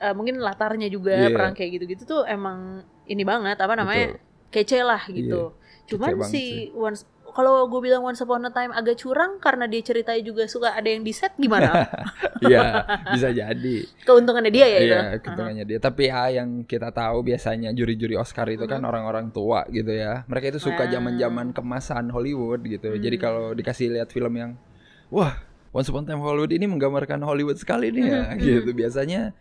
eh, 0.00 0.10
mungkin 0.10 0.40
latarnya 0.40 0.88
juga 0.88 1.12
Iya. 1.14 1.30
perang 1.30 1.52
kayak 1.52 1.70
gitu-gitu 1.76 2.02
tuh 2.04 2.22
emang 2.24 2.80
ini 3.04 3.20
banget 3.22 3.56
apa 3.56 3.74
namanya 3.74 4.16
kece 4.48 4.80
lah 4.80 5.04
gitu. 5.06 5.52
Cuman 5.86 6.08
Iya, 6.08 6.16
banget 6.18 6.30
si 6.30 6.40
sih. 6.40 6.54
once 6.72 7.04
kalau 7.30 7.62
gue 7.64 7.78
bilang 7.80 8.02
Once 8.02 8.18
Upon 8.18 8.42
a 8.42 8.50
Time 8.50 8.74
agak 8.74 8.98
curang 8.98 9.38
karena 9.38 9.64
dia 9.64 9.78
ceritanya 9.80 10.18
juga 10.18 10.42
suka 10.44 10.74
ada 10.74 10.84
yang 10.84 11.06
di 11.06 11.14
set 11.14 11.30
gimana? 11.36 11.86
Iya, 12.42 12.82
bisa 13.06 13.30
jadi. 13.30 13.76
Keuntungannya 14.02 14.50
dia 14.50 14.66
ya 14.66 14.78
itu. 14.80 14.90
Iya, 14.90 15.00
keuntungannya 15.20 15.62
dia. 15.62 15.78
Tapi 15.78 16.02
ya 16.06 16.26
yang 16.32 16.64
kita 16.64 16.90
tahu 16.90 17.22
biasanya 17.22 17.70
juri-juri 17.70 18.16
Oscar 18.16 18.48
itu 18.48 18.64
kan 18.64 18.80
orang-orang 18.80 19.30
tua 19.30 19.62
gitu 19.68 19.92
ya. 19.92 20.26
Mereka 20.26 20.50
itu 20.50 20.60
suka 20.60 20.82
Hmm. 20.82 20.88
Ah. 20.88 20.92
zaman-zaman 20.92 21.46
kemasan 21.52 22.04
Hollywood 22.08 22.64
gitu. 22.64 22.90
Hmm. 22.90 22.98
Jadi 22.98 23.16
kalau 23.16 23.52
dikasih 23.52 23.92
lihat 23.92 24.08
film 24.08 24.34
yang 24.34 24.58
wah, 25.08 25.38
Once 25.70 25.86
Upon 25.86 26.02
a 26.02 26.08
Time 26.08 26.18
Hollywood 26.18 26.50
ini 26.50 26.66
menggambarkan 26.66 27.20
Hollywood 27.20 27.60
sekali 27.60 27.92
nih 27.92 28.04
ya 28.08 28.22
Hmm, 28.26 28.38
gitu. 28.40 28.70
Biasanya 28.72 29.36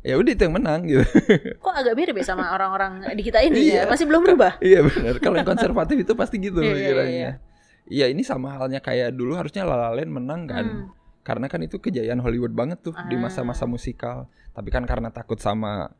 ya 0.00 0.16
udah 0.16 0.32
itu 0.32 0.42
yang 0.42 0.54
menang 0.54 0.80
gitu. 0.84 1.04
Kok 1.64 1.74
agak 1.74 1.94
mirip 1.94 2.16
ya 2.16 2.24
sama 2.24 2.50
orang-orang 2.50 3.04
di 3.12 3.22
kita 3.22 3.40
ini 3.40 3.68
Iya. 3.68 3.84
ya? 3.84 3.90
Masih 3.90 4.04
belum 4.04 4.22
berubah. 4.24 4.52
iya 4.60 4.80
benar. 4.80 5.14
Kalau 5.18 5.36
yang 5.36 5.48
konservatif 5.48 5.96
itu 5.98 6.12
pasti 6.14 6.36
gitu 6.38 6.58
Iya, 6.58 6.66
iya, 6.66 6.74
pikirannya. 6.74 7.12
iya. 7.12 7.32
Iya, 7.90 8.06
ini 8.08 8.22
sama 8.22 8.54
halnya 8.54 8.78
kayak 8.78 9.12
dulu 9.12 9.34
harusnya 9.34 9.66
La 9.66 9.76
La 9.76 9.90
Land 9.90 10.08
menang 10.08 10.46
kan. 10.46 10.64
Hmm. 10.64 10.86
Karena 11.20 11.46
kan 11.46 11.60
itu 11.60 11.76
kejayaan 11.76 12.18
Hollywood 12.18 12.54
banget 12.54 12.80
tuh 12.80 12.94
di 13.06 13.16
Ah. 13.16 13.20
masa-masa 13.20 13.66
musikal. 13.66 14.24
Tapi 14.50 14.68
kan 14.68 14.82
karena 14.84 15.10
takut 15.10 15.36
sama 15.36 15.92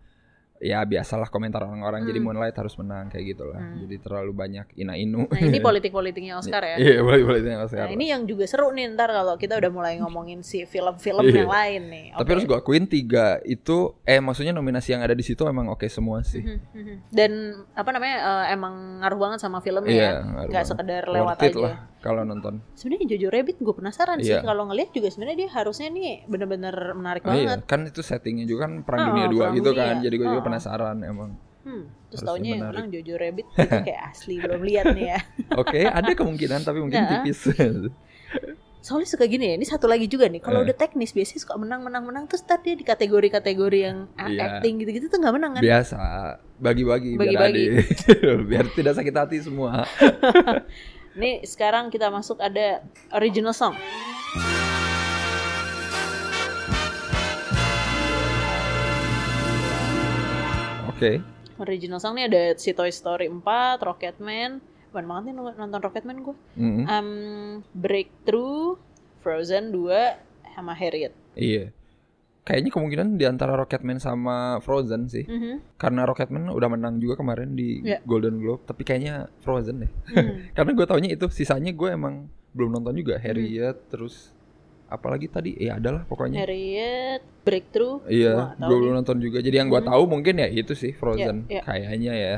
ya 0.61 0.85
biasalah 0.85 1.27
komentar 1.27 1.65
orang-orang 1.65 2.05
jadi 2.05 2.17
Hmm. 2.17 2.31
Moonlight 2.31 2.53
harus 2.53 2.77
menang 2.77 3.09
kayak 3.09 3.33
gitulah. 3.33 3.57
Hmm. 3.57 3.81
Jadi 3.81 3.97
terlalu 3.97 4.31
banyak 4.31 4.67
ina-inu. 4.75 5.25
Nah 5.25 5.41
ini 5.41 5.57
politik-politiknya 5.65 6.37
Oscar 6.37 6.61
ya. 6.63 6.77
Iya, 6.77 7.01
boleh 7.01 7.25
boleh 7.25 7.41
itu 7.41 7.49
yang 7.49 7.59
Nah 7.59 7.67
Oscar. 7.67 7.89
ini 7.89 8.05
yang 8.07 8.23
juga 8.25 8.45
seru 8.45 8.69
nih 8.69 8.93
ntar 8.93 9.09
kalau 9.09 9.35
kita 9.35 9.57
udah 9.57 9.71
mulai 9.71 9.97
ngomongin 9.97 10.41
si 10.41 10.63
film-film 10.63 11.25
Iya. 11.25 11.33
yang 11.41 11.49
lain 11.49 11.83
nih. 11.89 12.07
Tapi 12.13 12.21
Oke. 12.21 12.31
harus 12.31 12.45
gua 12.45 12.59
akuin 12.61 12.85
tiga 12.85 13.41
itu 13.43 13.97
eh 14.03 14.21
maksudnya 14.21 14.53
nominasi 14.53 14.93
yang 14.93 15.01
ada 15.01 15.13
di 15.13 15.23
situ 15.23 15.43
emang 15.43 15.67
oke 15.67 15.89
semua 15.89 16.21
sih. 16.21 16.45
Mhm, 16.45 16.59
mhm. 16.71 16.95
Dan 17.09 17.31
apa 17.73 17.91
namanya 17.91 18.17
eh, 18.21 18.53
emang 18.53 18.75
ngaruh 19.01 19.17
banget 19.19 19.39
sama 19.41 19.59
filmnya 19.59 19.89
Iya, 19.89 20.11
ya. 20.21 20.45
Nggak 20.47 20.65
sekedar 20.67 21.09
lewat 21.09 21.37
Worth 21.37 21.49
aja. 21.49 21.57
lah 21.59 21.77
kalau 22.01 22.23
nonton. 22.23 22.65
Sebenarnya 22.73 23.07
Jojo 23.07 23.29
Rabbit 23.29 23.57
gue 23.57 23.75
penasaran 23.75 24.17
sih 24.19 24.33
Iya. 24.33 24.41
kalau 24.41 24.65
ngelihat 24.67 24.91
juga 24.91 25.09
sebenarnya 25.09 25.39
dia 25.39 25.51
harusnya 25.53 25.89
nih 25.89 26.25
bener-bener 26.25 26.75
menarik 26.93 27.23
Oh, 27.23 27.31
iya, 27.31 27.55
banget. 27.55 27.61
kan 27.65 27.81
itu 27.85 28.01
settingnya 28.01 28.45
juga 28.45 28.65
kan 28.65 28.81
perang 28.81 29.01
Oh, 29.01 29.07
dunia 29.11 29.27
dua 29.27 29.41
perang 29.47 29.55
gitu 29.55 29.71
dunia. 29.71 29.81
kan. 29.83 29.95
Jadi 30.01 30.15
gue 30.17 30.27
juga 30.27 30.41
Oh. 30.41 30.47
penasaran 30.47 30.97
emang. 31.01 31.31
Hmm, 31.61 31.85
terus 32.09 32.25
taunya 32.25 32.57
yang 32.57 32.65
menang 32.67 32.89
Jojo 32.89 33.15
Rabbit 33.15 33.47
itu 33.47 33.57
kayak 33.87 34.03
asli 34.09 34.35
belum 34.37 34.61
lihat 34.63 34.85
nih 34.91 35.07
ya. 35.07 35.19
Oke, 35.61 35.81
ada 35.83 36.11
kemungkinan 36.11 36.61
tapi 36.63 36.79
mungkin 36.81 36.99
Nah. 36.99 37.21
tipis. 37.21 37.41
Soalnya 38.81 39.13
suka 39.13 39.29
gini 39.29 39.45
ya, 39.45 39.55
ini 39.55 39.69
satu 39.69 39.85
lagi 39.85 40.09
juga 40.09 40.25
nih. 40.25 40.41
Kalau 40.41 40.65
Eh. 40.65 40.65
udah 40.65 40.73
teknis 40.73 41.13
biasanya 41.13 41.37
suka 41.39 41.53
menang 41.55 41.85
menang 41.85 42.01
menang 42.01 42.25
terus 42.25 42.41
tadi 42.41 42.73
di 42.73 42.83
kategori-kategori 42.83 43.77
yang 43.79 44.09
Iya. 44.17 44.57
acting 44.57 44.81
gitu-gitu 44.81 45.07
tuh 45.07 45.21
nggak 45.21 45.35
menang 45.37 45.53
kan? 45.53 45.61
Biasa, 45.61 45.99
bagi-bagi 46.57 47.13
biar 47.13 47.29
Bagi-bagi. 47.29 47.65
adil. 47.69 48.37
biar 48.49 48.65
tidak 48.73 48.97
sakit 48.97 49.13
hati 49.15 49.37
semua. 49.39 49.85
Nih 51.19 51.43
sekarang 51.43 51.91
kita 51.91 52.07
masuk 52.07 52.39
ada 52.39 52.87
original 53.11 53.51
song. 53.51 53.75
Oke. 60.87 61.19
Original 61.59 61.99
song 61.99 62.17
nih 62.17 62.29
ada 62.31 62.43
si 62.57 62.71
Toy 62.73 62.93
Story 62.93 63.27
4, 63.27 63.43
Rocketman. 63.83 64.63
Bukan 64.93 65.05
banget 65.07 65.23
nih 65.31 65.35
nonton 65.57 65.81
Rocketman 65.81 66.19
gue. 66.23 66.37
Mm, 66.57 66.85
Um, 66.87 67.11
Breakthrough, 67.75 68.77
Frozen 69.21 69.73
2, 69.73 70.15
sama 70.55 70.73
Harriet. 70.77 71.13
Iya. 71.35 71.73
Kayaknya 72.41 72.71
kemungkinan 72.73 73.09
di 73.15 73.25
antara 73.25 73.53
Rocketman 73.53 73.99
sama 73.99 74.59
Frozen 74.59 75.07
sih. 75.07 75.23
Mhm. 75.23 75.77
Karena 75.77 76.03
Rocketman 76.03 76.49
udah 76.49 76.69
menang 76.69 76.97
juga 76.97 77.17
kemarin 77.17 77.53
di 77.53 77.85
Iya. 77.85 78.01
Golden 78.03 78.41
Globe, 78.41 78.65
tapi 78.65 78.83
kayaknya 78.83 79.29
Frozen 79.41 79.85
deh. 79.85 79.93
Hmm. 80.09 80.49
Karena 80.57 80.71
gue 80.73 80.87
taunya 80.87 81.11
itu, 81.11 81.29
sisanya 81.29 81.71
gue 81.71 81.89
emang 81.89 82.27
belum 82.51 82.73
nonton 82.73 82.97
juga. 82.97 83.21
Harriet, 83.21 83.77
terus 83.87 84.33
apalagi 84.87 85.29
tadi? 85.29 85.55
Ya 85.55 85.77
adalah 85.77 86.03
pokoknya. 86.03 86.41
Harriet, 86.43 87.23
Breakthrough. 87.41 88.03
Iya, 88.05 88.57
gue 88.57 88.77
belum 88.79 88.95
nonton 88.97 89.21
juga. 89.21 89.39
Jadi 89.39 89.57
yang 89.57 89.69
gue 89.69 89.79
Hmm. 89.79 89.91
tahu 89.93 90.03
mungkin 90.09 90.41
ya 90.41 90.49
itu 90.49 90.73
sih 90.73 90.91
Frozen. 90.91 91.45
Iya, 91.47 91.61
iya. 91.61 91.63
Kayaknya 91.63 92.13
ya. 92.17 92.37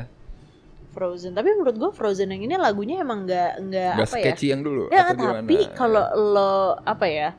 Frozen. 0.91 1.33
Tapi 1.33 1.49
menurut 1.49 1.73
gue 1.73 1.89
Frozen 1.89 2.29
yang 2.29 2.43
ini 2.43 2.53
lagunya 2.53 3.01
emang 3.01 3.25
nggak 3.25 3.51
nggak 3.65 3.93
Gak 3.97 4.05
apa 4.05 4.17
ya? 4.19 4.23
catchy 4.29 4.47
yang 4.51 4.61
dulu. 4.61 4.93
Ya, 4.93 5.09
tapi 5.09 5.57
kalau 5.73 6.05
lo 6.13 6.53
apa 6.79 7.07
ya? 7.07 7.29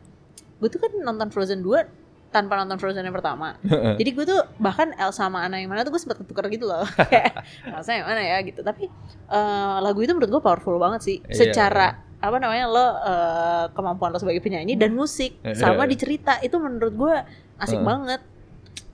gue 0.55 0.67
tuh 0.67 0.81
kan 0.81 0.91
nonton 0.97 1.29
Frozen 1.29 1.61
2 1.61 1.87
tanpa 2.35 2.59
nonton 2.59 2.75
Frozen 2.77 3.07
yang 3.07 3.15
pertama. 3.15 3.55
Jadi 3.95 4.11
gue 4.11 4.25
tuh 4.27 4.43
bahkan 4.59 4.91
Elsa 4.99 5.31
sama 5.31 5.47
Anna 5.47 5.63
yang 5.63 5.71
mana 5.71 5.87
tuh 5.87 5.95
gue 5.95 6.03
sempet 6.03 6.19
ketukar 6.19 6.51
gitu 6.51 6.67
loh. 6.67 6.83
Kayak 7.13 7.47
Elsa 7.63 7.95
yang 7.95 8.11
mana 8.11 8.19
ya 8.19 8.43
gitu. 8.43 8.61
Tapi 8.61 8.91
eh, 9.31 9.77
lagu 9.79 10.03
itu 10.03 10.11
menurut 10.11 10.31
gue 10.35 10.43
powerful 10.43 10.75
banget 10.77 11.01
sih. 11.01 11.17
Iya. 11.23 11.55
Secara 11.55 11.87
apa 12.19 12.37
namanya 12.37 12.67
lo 12.67 12.87
eh, 12.99 13.65
kemampuan 13.71 14.11
lo 14.11 14.19
sebagai 14.19 14.43
penyanyi 14.43 14.75
dan 14.75 14.91
musik 14.93 15.39
Iya. 15.41 15.55
sama 15.55 15.87
di 15.87 15.95
cerita 15.95 16.41
itu 16.41 16.59
menurut 16.59 16.91
gue 16.93 17.15
asik 17.63 17.79
Heeh. 17.79 17.87
banget. 17.87 18.21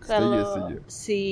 Kalau 0.01 0.43
si 0.85 1.23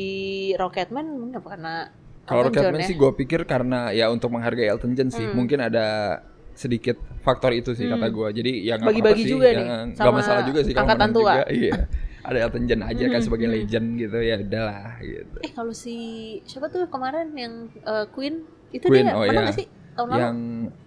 Rocketman 0.55 1.05
mungkin 1.05 1.43
karena 1.43 1.91
Kalau 2.25 2.47
Rocketman 2.47 2.81
ya. 2.81 2.87
sih 2.87 2.95
gue 2.95 3.11
pikir 3.15 3.43
karena 3.43 3.91
ya 3.91 4.09
untuk 4.09 4.31
menghargai 4.31 4.69
Elton 4.69 4.93
John 4.93 5.09
sih, 5.09 5.25
Hmm. 5.25 5.35
mungkin 5.35 5.59
ada 5.59 6.21
sedikit 6.59 6.97
faktor 7.21 7.55
itu 7.55 7.71
sih 7.73 7.87
kata 7.87 8.03
Hmm. 8.05 8.17
gue. 8.17 8.29
Jadi 8.35 8.53
ya 8.61 8.75
nggak 8.75 8.91
Bagi-bagi 8.91 9.23
sih, 9.23 9.31
juga 9.31 9.47
ya, 9.47 9.55
nih, 9.55 9.67
nggak 9.95 9.95
sama 9.97 10.19
masalah 10.19 10.43
juga 10.43 10.61
sih 10.61 10.73
kalau 10.75 10.85
angkatan 10.85 11.09
tua. 11.11 11.33
juga. 11.33 11.45
Iya, 11.59 11.75
ada 12.21 12.39
Elton 12.43 12.65
John 12.67 12.83
aja 12.83 13.05
kan 13.05 13.15
Hmm, 13.15 13.25
sebagai 13.25 13.47
hmm. 13.47 13.55
legend 13.57 13.87
gitu 13.97 14.19
ya 14.19 14.37
udahlah 14.37 14.91
gitu. 15.01 15.37
Eh 15.41 15.51
kalau 15.51 15.73
si 15.73 15.95
siapa 16.43 16.67
tuh 16.67 16.85
kemarin 16.87 17.31
yang 17.33 17.55
eh, 17.73 18.07
Queen 18.11 18.43
itu 18.69 18.85
Queen, 18.85 19.07
dia 19.07 19.15
oh 19.15 19.23
menang 19.23 19.35
iya. 19.39 19.49
gak 19.49 19.57
sih 19.57 19.67
tahun 19.95 20.07
lalu? 20.09 20.19
Yang 20.19 20.37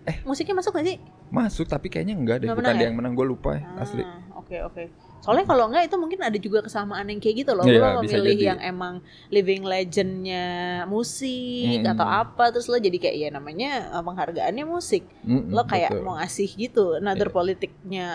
eh 0.05 0.15
Musiknya 0.21 0.55
masuk 0.55 0.71
gak 0.75 0.85
sih? 0.85 0.97
masuk 1.29 1.65
tapi 1.65 1.87
kayaknya 1.87 2.13
enggak 2.13 2.37
deh, 2.37 2.45
Nggak 2.45 2.57
bukan 2.57 2.63
menang 2.67 2.75
dia 2.75 2.83
ya? 2.83 2.87
yang 2.87 2.97
menang 2.99 3.13
gue 3.15 3.25
lupa 3.25 3.51
ya, 3.55 3.63
asli. 3.79 4.03
Ah, 4.03 4.19
Oke 4.35 4.57
oke. 4.59 4.83
Soalnya 5.21 5.45
kalau 5.45 5.69
enggak 5.69 5.85
itu 5.85 5.95
mungkin 5.95 6.19
ada 6.19 6.33
juga 6.35 6.59
kesamaan 6.61 7.05
yang 7.05 7.21
kayak 7.21 7.45
gitu 7.45 7.51
loh. 7.53 7.61
Iya, 7.61 7.77
lo 7.77 8.01
memilih 8.01 8.33
jadi. 8.33 8.47
yang 8.49 8.59
emang 8.59 8.93
living 9.29 9.61
legendnya 9.61 10.45
musik 10.85 11.77
Mm. 11.79 11.93
atau 11.93 12.05
apa 12.05 12.49
terus 12.49 12.65
lo 12.65 12.75
jadi 12.75 12.97
kayak 12.97 13.15
ya 13.15 13.29
namanya 13.29 13.71
eh, 13.91 14.01
penghargaannya 14.01 14.65
musik. 14.65 15.05
Mm-mm, 15.21 15.53
Lo 15.53 15.61
kayak 15.63 15.93
betul. 15.93 16.03
mau 16.03 16.17
ngasih 16.17 16.49
gitu. 16.51 16.97
Another 16.97 17.29
Iya. 17.29 17.35
politiknya 17.35 18.07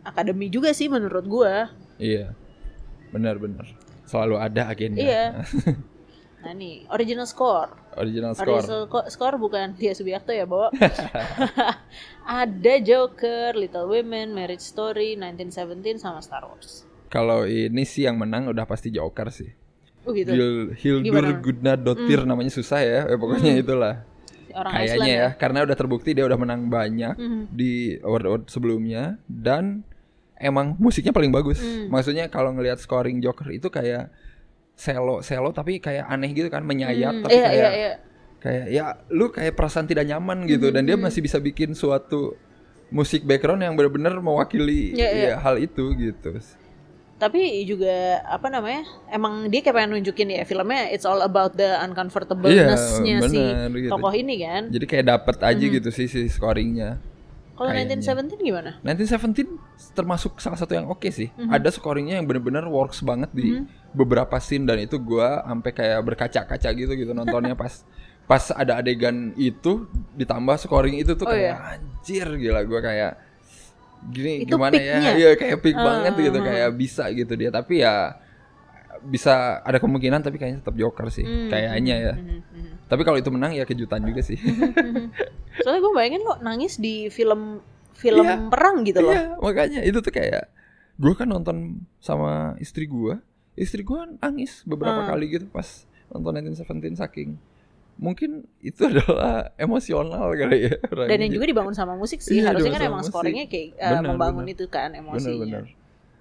akademi 0.00 0.46
juga 0.46 0.70
sih 0.70 0.86
menurut 0.86 1.26
gua. 1.26 1.74
Iya. 1.98 2.30
Benar-benar. 3.10 3.66
Selalu 4.06 4.34
ada 4.38 4.62
agennya. 4.70 5.02
Iya. 5.02 5.24
Nah 6.46 6.54
nih 6.54 6.86
original 6.88 7.26
score. 7.26 7.74
Original 7.92 8.32
score. 8.32 8.54
Original 8.56 8.86
co- 8.86 9.08
score 9.08 9.34
bukan 9.34 9.74
dia 9.74 9.90
Subiakto 9.90 10.30
ya, 10.30 10.46
Bo. 10.46 10.70
Ada 12.24 12.74
Joker, 12.78 13.54
Little 13.54 13.86
Women, 13.86 14.30
Marriage 14.30 14.62
Story, 14.62 15.14
1917 15.16 15.98
sama 15.98 16.18
Star 16.20 16.42
Wars. 16.42 16.86
Kalau 17.06 17.42
ini 17.42 17.82
sih 17.82 18.02
yang 18.02 18.14
menang 18.16 18.46
udah 18.46 18.62
pasti 18.62 18.90
Joker 18.90 19.30
sih. 19.30 19.50
Oh 20.02 20.14
gitu. 20.14 20.30
Hil- 20.30 20.70
Hildur 20.76 21.02
Gimana? 21.26 21.38
Gudnadottir 21.40 22.20
namanya 22.22 22.52
susah 22.52 22.78
ya, 22.78 23.00
eh, 23.06 23.16
pokoknya 23.16 23.58
itulah. 23.58 24.06
Orang 24.52 24.72
Kayaknya 24.72 24.94
Iceland 24.94 25.10
ya, 25.12 25.28
karena 25.36 25.58
udah 25.62 25.76
terbukti 25.76 26.10
dia 26.12 26.24
udah 26.24 26.38
menang 26.38 26.62
banyak 26.66 27.14
Mhm. 27.14 27.42
di 27.50 27.72
award-award 28.00 28.48
sebelumnya 28.48 29.18
dan 29.26 29.84
emang 30.34 30.78
musiknya 30.78 31.10
paling 31.10 31.28
bagus. 31.28 31.58
Hmm. 31.58 31.90
Maksudnya 31.90 32.26
kalau 32.26 32.52
ngelihat 32.52 32.78
scoring 32.78 33.20
Joker 33.20 33.50
itu 33.50 33.68
kayak 33.68 34.08
selo 34.76 35.24
selo 35.24 35.50
tapi 35.50 35.80
kayak 35.80 36.04
aneh 36.04 36.30
gitu 36.30 36.52
kan 36.52 36.60
menyayat 36.60 37.16
Hmm, 37.16 37.22
tapi 37.24 37.32
iya, 37.32 37.48
kayak 37.48 37.56
iya, 37.56 37.70
iya. 37.72 37.92
kayak 38.36 38.64
ya 38.68 38.84
lu 39.08 39.32
kayak 39.32 39.56
perasaan 39.56 39.88
tidak 39.88 40.04
nyaman 40.04 40.44
gitu 40.44 40.68
dan 40.68 40.84
Hmm, 40.84 40.90
dia 40.92 40.96
masih 41.00 41.24
bisa 41.24 41.40
bikin 41.40 41.72
suatu 41.72 42.36
musik 42.86 43.24
background 43.24 43.64
yang 43.64 43.74
benar-benar 43.74 44.14
mewakili 44.20 44.92
Iya, 44.94 45.08
iya. 45.10 45.26
ya, 45.32 45.36
hal 45.40 45.56
itu 45.56 45.90
gitu. 45.96 46.38
Tapi 47.16 47.64
juga 47.64 48.20
apa 48.22 48.52
namanya? 48.52 48.84
Emang 49.08 49.48
dia 49.48 49.64
kayak 49.64 49.72
pengen 49.72 49.90
nunjukin 49.96 50.28
ya 50.30 50.44
filmnya 50.44 50.92
it's 50.92 51.02
all 51.02 51.18
about 51.18 51.56
the 51.56 51.64
uncomfortableness-nya 51.80 53.16
Iya, 53.18 53.28
si 53.32 53.40
gitu. 53.40 53.88
tokoh 53.88 54.12
ini 54.12 54.44
kan. 54.44 54.68
Jadi 54.68 54.84
kayak 54.84 55.06
dapet 55.08 55.36
aja 55.40 55.64
gitu 55.64 55.88
sih 55.88 56.06
si 56.06 56.28
scoringnya. 56.28 57.00
Kalau 57.56 57.72
kayaknya. 57.72 57.96
1917 57.98 58.36
gimana? 58.38 58.70
1917 58.80 59.48
termasuk 59.92 60.36
salah 60.36 60.54
satu 60.54 60.72
yang 60.72 60.86
oke 60.86 61.08
sih. 61.08 61.32
Mhm. 61.32 61.48
Ada 61.50 61.72
scoringnya 61.72 62.20
yang 62.20 62.24
bener-bener 62.24 62.64
works 62.64 63.00
banget 63.00 63.32
di 63.32 63.64
beberapa 63.90 64.36
scene 64.36 64.62
dan 64.62 64.76
itu 64.78 64.96
gua 64.96 65.40
sampai 65.42 65.72
kayak 65.72 66.00
berkaca-kaca 66.02 66.68
gitu 66.70 66.92
gitu 66.92 67.10
nontonnya 67.10 67.56
pas 67.56 67.80
pas 68.30 68.52
ada 68.52 68.76
adegan 68.76 69.32
itu 69.34 69.88
ditambah 70.12 70.58
scoring 70.58 70.98
itu 70.98 71.14
tuh 71.14 71.24
Oh, 71.24 71.32
kayak 71.32 71.56
anjir 71.56 72.28
gila 72.36 72.60
gua 72.62 72.80
kayak 72.80 73.12
gini 74.06 74.44
Itu 74.44 74.52
gimana 74.52 74.76
peaknya? 74.76 75.00
ya? 75.00 75.12
Iya 75.16 75.30
kayak 75.34 75.58
peak 75.58 75.74
Ah, 75.74 75.82
banget 75.82 76.12
gitu 76.20 76.36
ah, 76.36 76.42
ah. 76.42 76.46
kayak 76.46 76.70
bisa 76.76 77.04
gitu 77.10 77.32
dia 77.34 77.48
tapi 77.48 77.80
ya 77.80 78.20
bisa 79.02 79.60
ada 79.60 79.78
kemungkinan 79.78 80.20
tapi 80.20 80.36
kayaknya 80.36 80.60
tetap 80.60 80.74
Joker 80.74 81.08
sih 81.08 81.22
Hmm, 81.22 81.48
kayaknya 81.48 81.94
ya. 81.96 82.14
Mhm, 82.14 82.38
mhm. 82.52 82.74
Tapi 82.86 83.02
kalau 83.02 83.16
itu 83.16 83.28
menang 83.28 83.50
ya 83.50 83.62
kejutan 83.62 83.98
juga 84.00 84.20
sih. 84.20 84.38
Soalnya 85.62 85.80
gue 85.80 85.92
bayangin 85.92 86.22
lo 86.22 86.38
nangis 86.38 86.76
di 86.76 87.08
film 87.08 87.58
film 87.92 88.22
Iya. 88.22 88.46
perang 88.46 88.84
gitu 88.84 89.00
loh. 89.00 89.10
Iya, 89.10 89.34
makanya 89.36 89.80
itu 89.82 89.98
tuh 89.98 90.12
kayak 90.12 90.46
gue 90.94 91.12
kan 91.12 91.26
nonton 91.26 91.56
sama 91.98 92.54
istri 92.56 92.84
gue, 92.84 93.16
istri 93.54 93.80
gue 93.80 94.00
nangis 94.16 94.62
beberapa 94.62 95.02
Hmm. 95.02 95.10
kali 95.10 95.24
gitu 95.30 95.46
pas 95.46 95.66
nonton 96.06 96.38
1917 96.38 96.94
saking 96.94 97.34
mungkin 97.96 98.44
itu 98.60 98.84
adalah 98.92 99.50
emosional 99.56 100.28
kali 100.30 100.68
ya. 100.68 100.76
Dan 101.08 101.18
yang 101.18 101.32
juga 101.32 101.48
dibangun 101.48 101.72
sama 101.72 101.96
musik 101.96 102.20
sih. 102.20 102.38
Iya, 102.38 102.52
Harusnya 102.52 102.70
kan 102.70 102.84
emang 102.86 103.02
scoringnya 103.02 103.48
kayak 103.48 103.74
Benar, 103.74 104.04
membangun 104.06 104.44
benar. 104.44 104.54
itu 104.54 104.64
kan 104.68 104.90
emosinya. 104.92 105.32
bener-bener. 105.32 105.64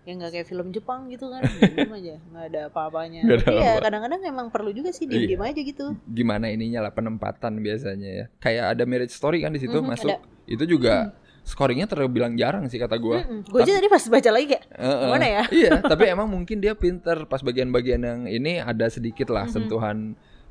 Ya 0.05 0.13
nggak 0.13 0.31
kayak 0.31 0.45
film 0.45 0.69
Jepang 0.69 1.09
gitu 1.09 1.27
kan, 1.27 1.41
diem 1.73 1.89
aja, 1.89 2.15
nggak 2.23 2.45
ada 2.45 2.61
apa-apanya. 2.69 3.25
Ada 3.25 3.41
Tapi 3.41 3.57
ya 3.57 3.71
apa. 3.71 3.81
kadang-kadang 3.83 4.21
emang 4.23 4.47
perlu 4.47 4.69
juga 4.69 4.89
sih 4.89 5.03
diem-diem 5.03 5.41
aja 5.41 5.57
gitu. 5.57 5.97
Gimana 6.05 6.45
ininya 6.47 6.79
lah 6.79 6.93
penempatan 6.93 7.57
biasanya 7.57 8.09
ya. 8.13 8.25
Kayak 8.37 8.65
ada 8.71 8.83
Marriage 8.85 9.11
Story 9.11 9.41
kan 9.41 9.49
di 9.49 9.59
situ 9.59 9.73
Mhm, 9.73 9.85
masuk. 9.87 10.13
ada. 10.13 10.21
Itu 10.45 10.63
juga 10.63 11.09
scoringnya 11.41 11.85
terbilang 11.85 12.33
jarang 12.35 12.69
sih 12.69 12.77
kata 12.77 12.95
gue. 12.95 13.17
Gue 13.43 13.59
aja 13.59 13.73
tadi 13.73 13.85
pas 13.87 14.03
baca 14.03 14.29
lagi 14.29 14.45
kayak, 14.47 14.63
Heeh. 14.71 15.01
Gimana 15.01 15.25
ya? 15.25 15.43
Iya, 15.49 15.71
tapi 15.91 16.03
emang 16.05 16.27
mungkin 16.27 16.57
dia 16.57 16.73
pinter 16.73 17.25
pas 17.25 17.41
bagian-bagian 17.41 17.99
yang 17.99 18.19
ini 18.25 18.57
ada 18.57 18.85
sedikit 18.87 19.29
lah 19.29 19.45
Mhm. 19.45 19.51
sentuhan 19.51 19.97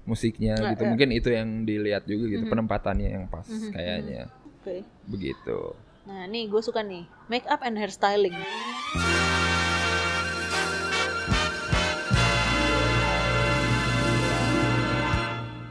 musiknya 0.03 0.55
Nah, 0.57 0.71
gitu. 0.75 0.83
iya. 0.83 0.91
Mungkin 0.91 1.09
itu 1.11 1.29
yang 1.31 1.49
dilihat 1.63 2.03
juga 2.05 2.27
gitu 2.29 2.43
Mhm. 2.43 2.51
penempatannya 2.51 3.09
yang 3.09 3.25
pas 3.27 3.47
Mhm, 3.47 3.71
kayaknya. 3.71 4.23
oke. 4.61 4.77
Begitu. 5.09 5.59
Nah 6.05 6.27
nih 6.27 6.47
gue 6.47 6.61
suka 6.61 6.83
nih, 6.83 7.07
make 7.27 7.47
up 7.47 7.63
and 7.63 7.75
hairstyling. 7.75 8.35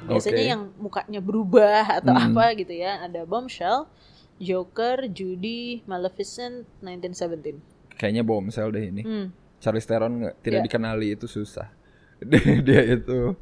Biasanya 0.05 0.35
Oke. 0.37 0.49
yang 0.49 0.61
mukanya 0.75 1.19
berubah 1.19 1.83
atau 1.97 2.11
Hmm. 2.11 2.31
apa 2.31 2.53
gitu 2.53 2.71
ya. 2.71 3.01
Ada 3.01 3.23
Bombshell, 3.23 3.87
Joker, 4.37 5.07
Judy, 5.07 5.83
Maleficent, 5.83 6.67
1917. 6.79 7.55
Kayaknya 7.93 8.21
bombshell 8.21 8.69
deh 8.69 8.85
ini. 8.85 9.01
Hmm. 9.01 9.27
Charlize 9.57 9.85
Theron 9.85 10.13
nggak 10.19 10.35
tidak 10.41 10.59
Iya. 10.59 10.65
dikenali 10.67 11.07
itu 11.13 11.25
susah. 11.25 11.71
dia 12.67 12.81
itu 12.89 13.35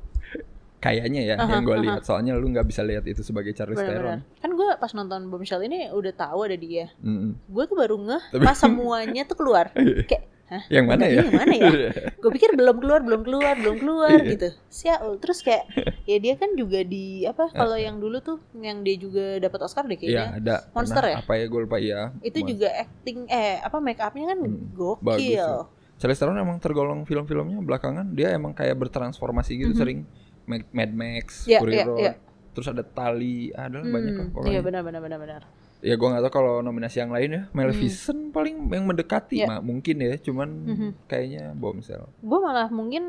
kayaknya 0.77 1.21
ya 1.23 1.35
Aha, 1.37 1.49
yang 1.51 1.63
gue 1.63 1.73
aha. 1.73 1.83
lihat. 1.83 2.01
Soalnya 2.03 2.33
lu 2.33 2.49
nggak 2.49 2.65
bisa 2.65 2.81
lihat 2.81 3.05
itu 3.05 3.21
sebagai 3.21 3.53
Charlize 3.53 3.77
Theron. 3.79 4.21
Kan 4.37 4.51
gue 4.51 4.69
pas 4.75 4.91
nonton 4.91 5.29
Bombshell 5.29 5.61
ini 5.63 5.89
udah 5.89 6.09
tahu 6.11 6.45
ada 6.45 6.53
dia. 6.55 6.89
Mm-mm. 6.99 7.37
Gue 7.47 7.63
tuh 7.65 7.73
baru 7.75 7.97
ngeh 7.97 8.23
Tapi- 8.31 8.45
pas 8.45 8.53
semuanya 8.55 9.21
tuh 9.23 9.37
keluar. 9.37 9.69
Kayak, 10.09 10.29
hah? 10.51 10.63
Yang 10.67 10.85
mana 10.85 10.99
Bentar, 10.99 11.09
ya? 11.09 11.21
Yang 11.21 11.33
mana 11.33 11.53
ya? 11.55 11.71
Gue 12.21 12.31
pikir 12.31 12.49
belum 12.51 12.77
keluar, 12.77 12.99
belum 12.99 13.21
keluar, 13.23 13.53
belum 13.55 13.75
keluar 13.77 14.13
Iya. 14.13 14.29
gitu. 14.29 14.47
Sial. 14.67 15.17
Terus 15.17 15.39
kayak 15.41 15.63
ya 16.03 16.17
dia 16.17 16.33
kan 16.35 16.53
juga 16.53 16.83
di 16.83 17.23
apa 17.23 17.47
kalau 17.49 17.73
yang 17.73 17.97
dulu 17.97 18.19
tuh 18.19 18.37
yang 18.53 18.83
dia 18.83 18.95
juga 18.95 19.39
dapat 19.39 19.59
Oscar 19.63 19.83
deh 19.83 19.95
Iya 19.95 20.03
kayaknya. 20.27 20.27
ada. 20.37 20.55
Monster 20.69 21.01
Pernah 21.01 21.11
ya? 21.11 21.17
Apa 21.23 21.33
ya 21.33 21.45
gue 21.47 21.61
lupa 21.61 21.77
ya. 21.77 22.01
Itu 22.19 22.37
Mon- 22.37 22.49
juga 22.49 22.67
acting 22.69 23.17
eh 23.25 23.57
apa 23.57 23.77
make 23.79 23.97
upnya 23.97 24.25
kan 24.27 24.39
Hmm, 24.39 24.69
gokil. 24.71 25.01
bagus 25.01 25.31
ya. 25.31 25.47
Charlize 25.95 26.17
Theron 26.17 26.35
emang 26.35 26.57
tergolong 26.57 27.05
film-filmnya 27.05 27.61
belakangan 27.61 28.09
dia 28.11 28.29
emang 28.29 28.51
kayak 28.51 28.73
bertransformasi 28.75 29.53
gitu 29.55 29.73
sering 29.73 30.03
Mad 30.43 30.91
Max, 30.91 31.45
Iya, 31.45 31.61
Fury 31.61 31.73
iya, 31.73 31.85
Road, 31.85 32.01
iya. 32.01 32.13
terus 32.51 32.65
ada 32.65 32.81
Tali, 32.81 33.53
ada 33.53 33.77
lah 33.77 33.85
banyak 33.85 34.11
lah 34.11 34.19
Hmm, 34.19 34.33
pokoknya. 34.33 34.49
Iya 34.49 34.59
benar 34.61 34.81
benar 34.81 34.99
benar 34.99 35.19
benar. 35.21 35.41
Ya 35.81 35.93
gue 35.93 36.07
gak 36.07 36.21
tahu 36.21 36.33
kalau 36.35 36.53
nominasi 36.59 36.97
yang 36.97 37.09
lain 37.09 37.29
ya, 37.31 37.41
Maleficent 37.51 38.29
paling 38.29 38.69
yang 38.69 38.85
mendekati 38.85 39.41
Iya. 39.41 39.49
Ma- 39.49 39.61
mungkin 39.61 39.97
ya, 39.97 40.13
cuman 40.15 40.49
Mhm. 40.63 40.89
kayaknya 41.05 41.43
bombshell. 41.53 42.05
Gue 42.19 42.37
malah 42.37 42.69
mungkin 42.69 43.01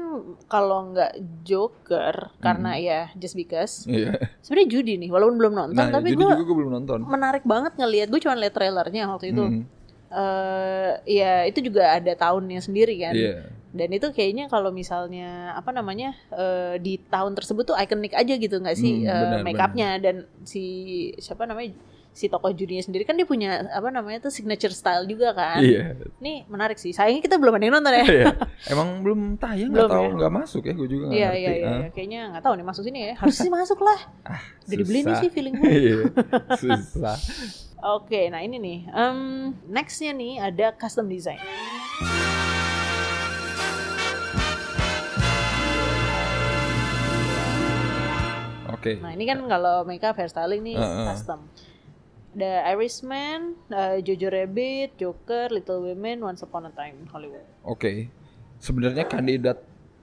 kalau 0.47 0.89
nggak 0.89 1.13
Joker 1.43 2.33
karena 2.39 2.73
Hmm. 2.73 2.81
ya 2.83 3.01
just 3.15 3.37
because. 3.37 3.85
Iya. 3.85 4.17
Sebenarnya 4.41 4.69
Judy 4.71 4.95
nih 4.97 5.09
walaupun 5.09 5.37
belum 5.37 5.53
nonton 5.53 5.77
Nah, 5.79 5.93
tapi 5.93 6.11
jadi 6.11 6.17
gue 6.17 6.29
juga 6.33 6.43
gue 6.43 6.57
belum 6.57 6.73
nonton. 6.75 6.99
menarik 7.05 7.45
banget 7.45 7.73
ngelihat. 7.75 8.09
Gue 8.09 8.21
cuma 8.21 8.35
lihat 8.35 8.53
trailernya 8.53 9.05
waktu 9.07 9.27
itu. 9.31 9.45
Mhm. 9.45 9.63
eh 10.11 10.93
ya 11.11 11.49
itu 11.49 11.61
juga 11.63 11.97
ada 11.97 12.13
tahunnya 12.15 12.61
sendiri 12.61 13.01
kan. 13.01 13.13
Iya. 13.13 13.49
Dan 13.69 13.89
itu 13.91 14.13
kayaknya 14.13 14.45
kalau 14.47 14.69
misalnya 14.69 15.29
apa 15.53 15.73
namanya 15.73 16.13
eh, 16.29 16.77
di 16.77 17.01
tahun 17.03 17.33
tersebut 17.33 17.65
tuh 17.65 17.77
ikonik 17.79 18.13
aja 18.13 18.35
gitu 18.35 18.61
nggak 18.61 18.77
sih 18.77 19.03
Hmm, 19.03 19.09
eh, 19.09 19.21
benar, 19.23 19.41
make 19.43 19.57
upnya 19.59 19.97
dan 19.97 20.17
si 20.43 20.65
siapa 21.17 21.45
namanya 21.45 21.73
si 22.13 22.29
tokoh 22.29 22.53
Judinya 22.53 22.79
sendiri 22.79 23.03
kan 23.03 23.17
dia 23.17 23.25
punya 23.25 23.65
apa 23.69 23.89
namanya 23.89 24.21
tuh 24.21 24.29
signature 24.29 24.71
style 24.71 25.05
juga 25.05 25.33
kan. 25.33 25.59
Iya. 25.59 25.97
Ini 26.21 26.45
menarik 26.45 26.77
sih. 26.77 26.93
Sayangnya 26.93 27.23
kita 27.23 27.37
belum 27.37 27.57
ada 27.57 27.65
yang 27.65 27.75
nonton 27.75 27.93
ya. 27.93 28.05
Iya. 28.05 28.27
Emang 28.73 29.01
belum 29.01 29.21
tayang 29.37 29.73
Belum 29.73 29.81
nggak 29.83 29.91
tahu 29.91 30.05
ya? 30.05 30.17
nggak 30.17 30.33
masuk 30.35 30.63
ya, 30.63 30.73
gue 30.73 30.87
juga 30.87 31.05
nggak 31.07 31.17
Iya 31.17 31.27
ngerti. 31.27 31.41
iya 31.41 31.53
iya. 31.55 31.69
Ah, 31.69 31.89
Kayaknya 31.91 32.21
nggak 32.31 32.43
tahu 32.43 32.55
nih 32.55 32.67
masuk 32.67 32.83
sini 32.85 32.99
ya. 33.01 33.13
Harusnya 33.17 33.43
sih 33.43 33.51
masuk 33.51 33.79
lah. 33.81 34.01
Ah, 34.29 34.41
Udah 34.63 34.77
dibeli 34.77 34.99
nih 35.03 35.15
sih 35.19 35.29
feeling 35.29 35.55
gue. 35.57 35.67
Iya, 35.83 35.95
susah. 36.55 37.17
Oke, 37.83 38.29
nah 38.29 38.39
ini 38.39 38.57
nih. 38.57 38.79
Um, 38.89 39.19
nextnya 39.67 40.13
nih 40.13 40.39
ada 40.39 40.71
custom 40.73 41.09
design. 41.09 41.41
Oke. 48.73 48.99
Nah 48.99 49.13
ini 49.13 49.25
kan 49.25 49.39
kalau 49.45 49.85
makeup 49.85 50.17
hairstyling 50.17 50.63
nih 50.65 50.77
Uh, 50.77 50.83
uh. 50.83 51.07
custom. 51.13 51.41
Ada 52.33 52.53
Irishman, 52.73 53.41
uh, 53.69 54.01
Jojo 54.01 54.29
Rabbit, 54.29 54.97
Joker, 54.97 55.53
Little 55.53 55.85
Women, 55.85 56.25
Once 56.25 56.41
Upon 56.41 56.65
a 56.65 56.73
Time 56.73 56.97
in 56.97 57.07
Hollywood. 57.07 57.45
Oke. 57.63 58.09
Sebenarnya 58.57 59.05
kandidat 59.05 59.61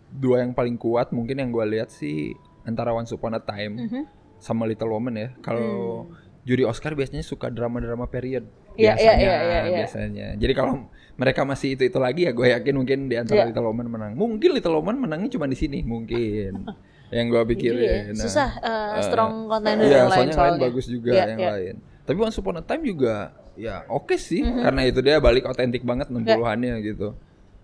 dua 0.10 0.42
yang 0.42 0.54
paling 0.54 0.76
kuat 0.76 1.10
mungkin 1.10 1.38
yang 1.38 1.50
gue 1.50 1.66
lihat 1.68 1.90
sih 1.90 2.38
antara 2.64 2.94
Once 2.94 3.10
Upon 3.10 3.34
a 3.34 3.42
Time 3.42 3.74
Mhm. 3.82 4.02
sama 4.38 4.70
Little 4.70 4.94
Woman 4.94 5.18
ya. 5.18 5.30
Kalau 5.42 6.06
juri 6.46 6.64
Oscar 6.64 6.94
biasanya 6.94 7.26
suka 7.26 7.50
drama-drama 7.50 8.06
period. 8.06 8.46
Hmm. 8.46 8.78
Iya, 8.78 8.94
iya, 8.94 8.94
Biasanya, 8.96 9.18
iya, 9.20 9.34
iya, 9.42 9.60
iya. 9.66 9.78
biasanya. 9.84 10.28
Jadi 10.38 10.54
kalau 10.54 10.74
mereka 11.18 11.42
masih 11.44 11.76
itu 11.76 11.84
itu 11.84 11.98
lagi 11.98 12.30
ya 12.30 12.32
gue 12.32 12.48
yakin 12.48 12.74
mungkin 12.78 13.00
di 13.10 13.18
antara 13.18 13.42
Iya. 13.42 13.46
Little 13.50 13.66
Woman 13.66 13.88
menang. 13.90 14.14
Mungkin 14.14 14.50
Little 14.54 14.78
Woman 14.78 15.02
menangnya 15.02 15.34
cuma 15.34 15.50
di 15.50 15.58
sini, 15.58 15.82
mungkin. 15.82 16.62
yang 17.10 17.26
gue 17.26 17.42
Jadi 17.42 17.50
pikirin. 17.50 18.14
Nah, 18.14 18.22
susah 18.22 18.50
uh, 18.62 19.02
strong 19.02 19.50
contender 19.50 19.90
Iya, 19.90 20.06
yang 20.06 20.12
lain 20.14 20.30
soalnya 20.30 20.30
yang 20.30 20.46
lain 20.54 20.62
bagus 20.62 20.86
juga 20.86 21.10
Iya, 21.12 21.26
yang 21.26 21.40
iya. 21.42 21.50
lain. 21.58 21.76
Tapi 22.10 22.18
Once 22.18 22.36
Upon 22.36 22.58
a 22.58 22.64
Time 22.64 22.82
juga 22.84 23.30
ya 23.54 23.86
oke 23.86 24.18
sih 24.18 24.42
Mhm. 24.42 24.66
karena 24.66 24.82
itu 24.84 25.00
dia 25.00 25.22
balik 25.22 25.46
otentik 25.46 25.86
banget 25.86 26.10
60-annya 26.10 26.82
gitu. 26.82 27.14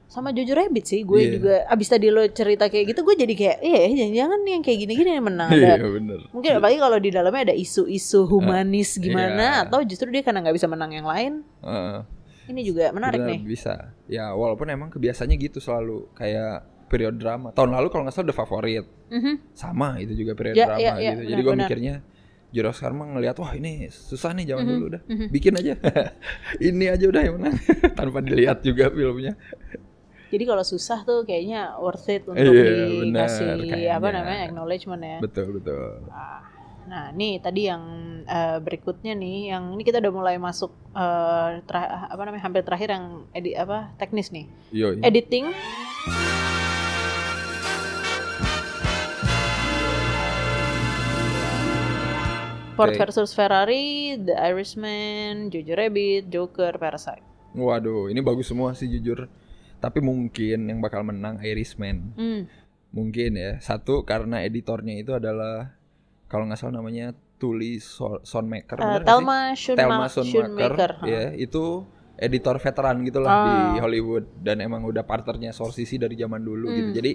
Sama 0.05 0.29
Jojo 0.29 0.53
Rabbit 0.53 0.85
sih, 0.85 1.01
gue 1.01 1.17
Iya. 1.17 1.31
juga 1.33 1.55
abis 1.65 1.89
tadi 1.89 2.13
lo 2.13 2.21
cerita 2.29 2.69
kayak 2.69 2.93
gitu, 2.93 3.01
gue 3.01 3.15
jadi 3.17 3.33
kayak, 3.33 3.57
iya 3.59 3.81
jangan-jangan 3.89 4.39
nih 4.39 4.51
yang 4.53 4.63
kayak 4.63 4.79
gini-gini 4.79 5.09
yang 5.11 5.25
menang. 5.25 5.49
Iya 5.49 5.81
Ada, 5.81 5.87
bener. 5.89 6.19
mungkin 6.29 6.51
apalagi 6.53 6.77
kalau 6.77 6.97
di 7.01 7.09
dalamnya 7.09 7.41
ada 7.49 7.55
isu-isu 7.57 8.29
humanis 8.29 9.01
gimana, 9.01 9.45
iya. 9.57 9.65
atau 9.65 9.81
justru 9.81 10.13
dia 10.13 10.21
karena 10.21 10.45
nggak 10.45 10.55
bisa 10.55 10.69
menang 10.69 10.93
yang 10.93 11.09
lain. 11.09 11.41
Heeh. 11.59 11.97
Ini 12.45 12.61
juga 12.61 12.93
menarik 12.93 13.17
Bener, 13.17 13.31
nih. 13.33 13.39
bisa. 13.41 13.73
Ya 14.05 14.29
walaupun 14.31 14.69
emang 14.69 14.93
kebiasaannya 14.93 15.41
gitu 15.41 15.57
selalu 15.57 16.05
kayak 16.13 16.61
periode 16.85 17.17
drama. 17.17 17.49
Tahun 17.49 17.73
lalu 17.73 17.89
kalau 17.89 18.05
nggak 18.05 18.13
salah 18.13 18.29
The 18.29 18.37
Favorit 18.37 18.85
Mhm. 19.09 19.57
sama 19.57 19.97
itu 19.97 20.13
juga 20.13 20.37
periode 20.37 20.53
Ya, 20.53 20.69
drama 20.69 20.79
ya, 20.79 20.93
ya, 20.95 21.11
gitu. 21.17 21.21
Jadi 21.33 21.41
gue 21.41 21.55
mikirnya 21.57 21.95
Juro 22.55 22.71
sekarang 22.71 22.95
mah 22.95 23.07
ngelihat 23.11 23.35
wah 23.35 23.51
ini 23.51 23.91
susah 23.91 24.31
nih 24.31 24.55
zaman 24.55 24.63
Mhm, 24.63 24.71
dulu 24.71 24.85
udah 24.95 25.01
mhm. 25.11 25.27
bikin 25.27 25.53
aja 25.59 25.73
ini 26.71 26.85
aja 26.87 27.05
udah 27.11 27.21
yang 27.21 27.35
menang 27.35 27.55
tanpa 27.99 28.23
dilihat 28.23 28.63
juga 28.63 28.87
filmnya 28.87 29.35
Jadi 30.31 30.43
kalau 30.43 30.63
susah 30.63 31.03
tuh 31.03 31.23
kayaknya 31.23 31.75
worth 31.77 32.07
it 32.07 32.23
untuk 32.25 32.49
Iya, 32.55 33.07
dikasih 33.07 33.47
kayaknya. 33.67 33.91
apa 33.93 34.07
namanya 34.09 34.41
acknowledgement 34.47 35.01
ya. 35.03 35.19
betul 35.19 35.59
betul 35.59 36.07
Ah, 36.09 36.39
Nah, 36.85 37.09
nih 37.11 37.41
tadi 37.41 37.65
yang 37.65 37.81
eh, 38.29 38.57
berikutnya 38.61 39.17
nih, 39.17 39.49
yang 39.49 39.73
ini 39.73 39.81
kita 39.81 39.97
udah 40.05 40.13
mulai 40.13 40.35
masuk 40.37 40.69
tera- 41.65 42.07
apa 42.13 42.21
namanya 42.21 42.45
hampir 42.45 42.61
terakhir 42.61 42.93
yang 42.93 43.05
edi 43.33 43.57
apa 43.57 43.89
teknis 43.97 44.29
nih, 44.29 44.45
Yoi. 44.69 45.01
editing. 45.01 45.49
Ford 52.75 52.91
Oke. 52.91 52.99
versus 52.99 53.31
Ferrari, 53.31 54.15
The 54.17 54.35
Irishman, 54.35 55.47
Jojo 55.47 55.73
Rabbit, 55.73 56.27
Joker, 56.27 56.75
Parasite. 56.75 57.23
Waduh, 57.51 58.07
ini 58.07 58.19
bagus 58.19 58.45
semua 58.45 58.71
sih 58.71 58.85
jujur. 58.85 59.31
Tapi 59.77 59.99
mungkin 59.99 60.65
yang 60.65 60.79
bakal 60.79 61.01
menang 61.01 61.39
Irishman. 61.39 62.11
Hmm. 62.13 62.41
Mungkin 62.91 63.35
ya. 63.35 63.59
Satu 63.59 64.03
karena 64.03 64.41
editornya 64.41 64.95
itu 64.95 65.11
adalah 65.11 65.75
kalau 66.25 66.45
nggak 66.45 66.57
salah 66.57 66.79
namanya 66.79 67.11
Tuli 67.35 67.79
So- 67.79 68.23
Sonmaker. 68.23 68.79
Schoonma- 68.79 69.55
Thelma 69.75 70.07
Schoonmaker. 70.07 70.91
Ya, 71.03 71.31
itu 71.31 71.83
editor 72.15 72.55
veteran 72.57 73.03
gitu 73.03 73.19
lah 73.19 73.29
Ah. 73.29 73.43
di 73.75 73.79
Hollywood 73.79 74.23
dan 74.39 74.59
emang 74.59 74.83
udah 74.83 75.03
partnernya 75.03 75.51
Scorsese 75.51 75.99
dari 75.99 76.15
zaman 76.15 76.39
dulu 76.39 76.71
gitu. 76.71 76.89
Hmm. 76.91 76.95
Jadi 76.95 77.11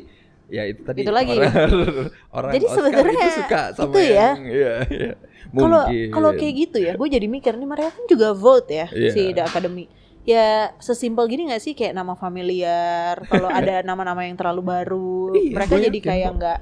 ya 0.51 0.63
itu 0.67 0.83
tadi 0.83 0.99
Itu 1.01 1.11
lagi. 1.11 1.33
orang, 1.33 1.55
orang 2.37 2.51
Jadi 2.53 2.67
sebenarnya 2.69 3.23
itu 3.23 3.35
suka 3.39 3.63
sama 3.73 3.87
itu 3.87 4.01
ya. 4.05 4.29
iya, 4.37 4.75
iya. 4.87 5.13
Kalau 5.51 5.83
Mungkin. 5.83 6.09
kalau 6.11 6.31
kayak 6.33 6.55
gitu 6.61 6.79
ya, 6.79 6.93
gue 6.95 7.09
jadi 7.09 7.27
mikir 7.27 7.55
nih 7.55 7.67
mereka 7.67 7.91
kan 7.91 8.05
juga 8.07 8.29
vote 8.33 8.69
ya 8.69 8.87
Iya. 8.87 9.11
si 9.11 9.23
The 9.31 9.43
Academy. 9.43 9.87
Ya 10.23 10.47
sesimpel 10.77 11.25
gini 11.27 11.49
gak 11.49 11.59
sih 11.61 11.73
kayak 11.73 11.91
nama 11.93 12.13
familiar. 12.15 13.25
Kalau 13.25 13.49
ada 13.71 13.81
nama-nama 13.81 14.23
yang 14.23 14.35
terlalu 14.35 14.63
baru, 14.65 15.33
Iya, 15.33 15.51
mereka 15.53 15.75
jadi 15.77 15.91
yakin 15.93 16.07
kayak 16.07 16.31
nggak 16.37 16.59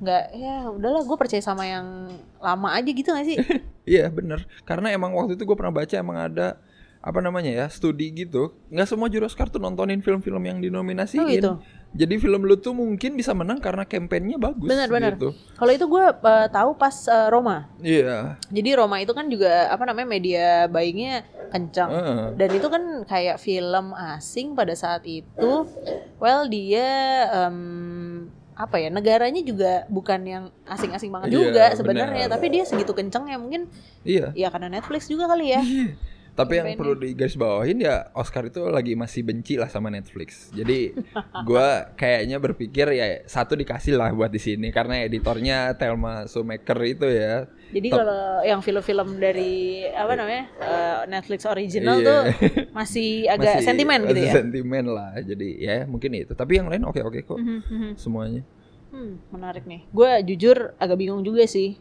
nggak 0.00 0.24
ya 0.32 0.56
udahlah 0.66 1.02
gue 1.02 1.12
percaya 1.14 1.40
sama 1.40 1.64
yang 1.64 2.08
lama 2.36 2.68
aja 2.72 2.88
gitu 2.88 3.08
gak 3.10 3.26
sih? 3.26 3.36
Iya 3.86 4.06
bener 4.06 4.46
Karena 4.62 4.90
emang 4.90 5.10
waktu 5.12 5.34
itu 5.34 5.42
gue 5.42 5.52
pernah 5.52 5.72
baca 5.74 5.92
emang 5.92 6.14
ada 6.16 6.60
apa 7.00 7.18
namanya 7.18 7.48
ya 7.50 7.66
studi 7.66 8.12
gitu 8.14 8.52
nggak 8.68 8.84
semua 8.86 9.08
juru 9.08 9.24
Oscar 9.24 9.48
tuh 9.48 9.56
nontonin 9.56 9.98
film-film 9.98 10.38
yang 10.40 10.58
dinominasiin 10.58 11.18
Oh, 11.18 11.26
gitu. 11.26 11.50
Jadi 11.90 12.14
film 12.16 12.46
lu 12.46 12.54
tuh 12.54 12.70
mungkin 12.70 13.18
bisa 13.18 13.34
menang 13.34 13.58
karena 13.58 13.82
kampanyenya 13.82 14.38
bagus 14.38 14.70
Benar-benar. 14.70 15.18
gitu. 15.18 15.34
Kalau 15.58 15.72
itu 15.74 15.84
gue 15.84 16.04
eh, 16.06 16.46
tahu 16.48 16.70
pas 16.74 16.94
eh, 17.04 17.28
Roma. 17.28 17.66
iya 17.82 18.38
Jadi 18.46 18.70
Roma 18.78 19.02
itu 19.02 19.10
kan 19.10 19.26
juga 19.26 19.66
apa 19.66 19.82
namanya 19.82 20.06
media 20.06 20.46
buyingnya 20.66 21.26
kencang. 21.50 21.90
Heeh. 21.90 22.22
Dan 22.38 22.48
itu 22.54 22.66
kan 22.70 22.82
kayak 23.04 23.36
film 23.38 23.90
asing 23.92 24.54
pada 24.54 24.70
saat 24.72 25.02
itu. 25.02 25.66
Well 26.16 26.46
dia 26.46 26.86
em, 27.48 27.58
apa 28.54 28.76
ya 28.76 28.92
negaranya 28.92 29.40
juga 29.40 29.88
bukan 29.88 30.20
yang 30.22 30.44
asing-asing 30.68 31.08
banget 31.08 31.32
Iya, 31.32 31.36
juga 31.42 31.64
sebenarnya. 31.74 32.28
benar. 32.28 32.36
Tapi 32.38 32.46
dia 32.54 32.62
segitu 32.62 32.92
kencangnya 32.94 33.40
mungkin 33.40 33.66
iya 34.06 34.30
ya 34.32 34.46
karena 34.48 34.70
Netflix 34.70 35.10
juga 35.10 35.26
kali 35.26 35.50
ya. 35.50 35.62
Tapi 36.32 36.56
yang 36.56 36.72
perlu 36.72 36.94
digarisbawahin 36.94 37.78
ya 37.78 38.08
Oscar 38.12 38.44
itu 38.44 38.64
lagi 38.64 38.92
masih 38.92 39.20
benci 39.20 39.54
lah 39.54 39.66
sama 39.66 39.88
Netflix 39.88 40.48
jadi 40.50 40.94
gua 41.48 41.90
kayaknya 41.94 42.36
berpikir 42.36 42.86
ya 42.90 43.06
satu 43.24 43.54
dikasih 43.54 43.94
lah 43.94 44.10
buat 44.10 44.28
di 44.28 44.38
sini 44.38 44.68
karena 44.68 45.00
editornya 45.00 45.74
Thelma 45.74 46.24
Shoemaker 46.24 46.78
itu 46.82 47.06
ya 47.06 47.44
Jadi 47.70 47.86
kalau 47.86 48.42
yang 48.42 48.58
film-film 48.60 49.16
dari 49.16 49.86
apa 49.86 50.12
namanya 50.12 50.44
eh, 50.58 50.98
Netflix 51.06 51.44
original 51.44 51.96
Iya. 51.96 52.06
tuh 52.06 52.20
masih 52.78 53.08
agak 53.26 53.54
Masih 53.56 53.66
sentimen 53.66 54.00
gitu 54.04 54.20
ya. 54.20 54.32
sentimen 54.34 54.84
lah 54.86 55.12
jadi 55.16 55.48
ya 55.56 55.76
mungkin 55.84 56.10
itu 56.16 56.32
tapi 56.32 56.56
yang 56.56 56.66
lain 56.66 56.82
oke 56.82 56.98
oke 56.98 57.20
kok 57.22 57.38
Mhm, 57.38 57.58
mhm. 57.64 57.90
semuanya 57.94 58.42
Hmm, 58.90 59.22
menarik 59.30 59.70
nih. 59.70 59.86
Gue 59.88 60.10
jujur 60.26 60.74
agak 60.74 60.98
bingung 60.98 61.22
juga 61.22 61.46
sih. 61.46 61.78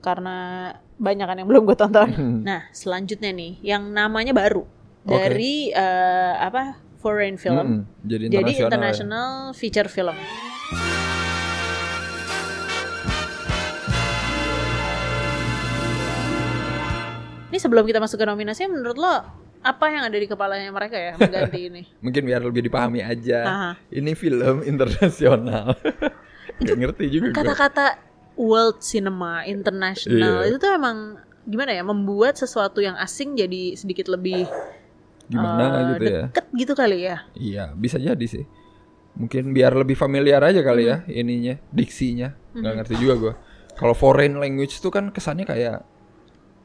Karena 0.00 0.72
banyak 0.96 1.26
kan 1.28 1.36
yang 1.36 1.48
belum 1.48 1.68
gue 1.68 1.76
tonton. 1.76 2.08
Nah, 2.42 2.68
selanjutnya 2.72 3.30
nih, 3.30 3.60
yang 3.60 3.92
namanya 3.92 4.32
baru. 4.32 4.64
Oke. 5.04 5.12
Dari 5.12 5.70
eh, 5.70 6.34
apa, 6.40 6.80
foreign 6.98 7.36
film. 7.36 7.56
Mm-mm, 7.60 7.80
jadi 8.02 8.24
Jadi 8.26 8.52
internasional, 8.56 8.56
ya. 8.56 8.66
international 8.66 9.28
feature 9.52 9.88
film. 9.88 10.16
Ini 17.46 17.58
sebelum 17.62 17.86
kita 17.86 18.02
masuk 18.02 18.18
ke 18.20 18.26
nominasi, 18.26 18.66
menurut 18.68 18.98
lo 18.98 19.14
apa 19.66 19.86
yang 19.90 20.06
ada 20.06 20.14
di 20.14 20.28
kepalanya 20.30 20.70
mereka 20.70 20.94
ya 20.94 21.12
mengganti 21.18 21.58
ini? 21.72 21.82
mungkin 21.98 22.22
biar 22.22 22.38
lebih 22.38 22.62
dipahami 22.62 23.02
aja 23.02 23.40
Aha. 23.42 23.70
ini 23.90 24.14
film 24.14 24.62
internasional 24.70 25.74
Gak 26.62 26.76
ngerti 26.78 27.04
juga 27.10 27.34
Kata-kata 27.34 27.98
world 28.36 28.78
cinema, 28.78 29.42
international 29.42 30.44
Iya. 30.44 30.48
itu 30.48 30.56
tuh 30.56 30.70
emang 30.70 31.16
gimana 31.42 31.72
ya 31.72 31.82
membuat 31.82 32.34
sesuatu 32.34 32.78
yang 32.78 32.94
asing 32.96 33.32
jadi 33.32 33.74
sedikit 33.74 34.06
lebih 34.06 34.44
gimana 35.26 35.62
eh, 35.64 35.82
gitu 35.90 36.04
ya? 36.04 36.22
deket 36.28 36.46
gitu 36.52 36.72
kali 36.72 36.98
ya. 37.02 37.16
iya 37.34 37.64
bisa 37.72 37.96
jadi 37.96 38.26
sih. 38.26 38.44
Mungkin 39.16 39.50
biar 39.50 39.72
lebih 39.72 39.96
familiar 39.96 40.38
aja 40.38 40.60
kali 40.60 40.86
ya 40.86 41.00
Hmm. 41.00 41.10
ininya 41.10 41.54
diksinya. 41.70 42.36
Nggak 42.52 42.74
ngerti 42.78 42.94
juga 42.96 43.14
gue 43.16 43.32
kalau 43.72 43.92
foreign 43.92 44.36
language 44.36 44.78
tuh 44.78 44.88
kan 44.88 45.08
kesannya 45.08 45.44
kayak 45.44 45.84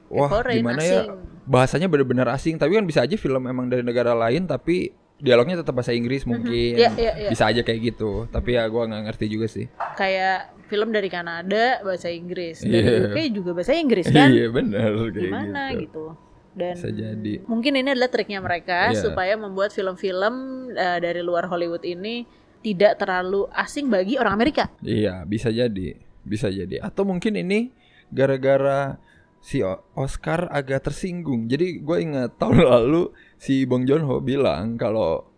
wah 0.07 0.29
foreign, 0.29 0.59
gimana 0.59 0.81
ya? 0.81 1.01
asing. 1.03 1.09
bahasanya 1.43 1.87
bener-bener 1.87 2.27
asing. 2.29 2.55
Tapi 2.55 2.75
kan 2.75 2.85
bisa 2.85 3.01
aja 3.01 3.15
film 3.15 3.43
emang 3.43 3.65
dari 3.65 3.81
negara 3.81 4.11
lain 4.13 4.45
tapi 4.45 4.91
dialognya 5.17 5.59
tetap 5.59 5.73
bahasa 5.73 5.91
Inggris 5.91 6.23
mungkin. 6.23 6.75
Iya, 6.75 6.89
iya, 6.97 7.11
iya. 7.17 7.29
bisa 7.29 7.45
aja 7.45 7.61
kayak 7.61 7.93
gitu. 7.93 8.25
Tapi 8.27 8.55
ya 8.55 8.65
gua 8.65 8.85
nggak 8.85 9.03
ngerti 9.07 9.25
juga 9.27 9.45
sih. 9.45 9.65
Kayak 9.95 10.53
film 10.71 10.89
dari 10.89 11.11
Kanada 11.11 11.83
bahasa 11.83 12.07
Inggris, 12.07 12.63
dari 12.63 12.79
Iya. 12.79 13.11
UK 13.11 13.17
juga 13.35 13.51
bahasa 13.51 13.75
Inggris 13.75 14.07
kan. 14.15 14.31
iya 14.31 14.47
bener 14.47 15.11
kayak 15.11 15.27
Gimana 15.27 15.61
gitu. 15.73 15.83
gitu. 15.83 16.05
Dan 16.51 16.75
bisa 16.75 16.89
jadi 16.89 17.33
mungkin 17.43 17.71
ini 17.75 17.89
adalah 17.89 18.07
triknya 18.07 18.39
mereka 18.39 18.91
Iya. 18.91 19.03
supaya 19.03 19.35
membuat 19.35 19.71
film-film 19.71 20.35
eh, 20.71 20.99
dari 20.99 21.19
luar 21.19 21.47
Hollywood 21.47 21.83
ini 21.83 22.23
tidak 22.61 22.95
terlalu 22.95 23.49
asing 23.51 23.87
bagi 23.87 24.15
orang 24.15 24.35
Amerika. 24.35 24.71
Iya, 24.79 25.23
bisa 25.23 25.49
jadi. 25.49 25.97
Bisa 26.21 26.47
jadi. 26.47 26.77
Atau 26.77 27.03
mungkin 27.03 27.33
ini 27.33 27.73
gara-gara 28.11 29.01
si 29.39 29.65
Oscar 29.95 30.45
agak 30.47 30.85
tersinggung. 30.85 31.47
Jadi 31.47 31.81
gue 31.81 31.97
ingat 31.99 32.37
tahun 32.37 32.61
lalu 32.77 33.09
si 33.35 33.65
Bong 33.65 33.83
Joon 33.83 34.05
Ho 34.05 34.21
bilang 34.21 34.77
kalau 34.77 35.30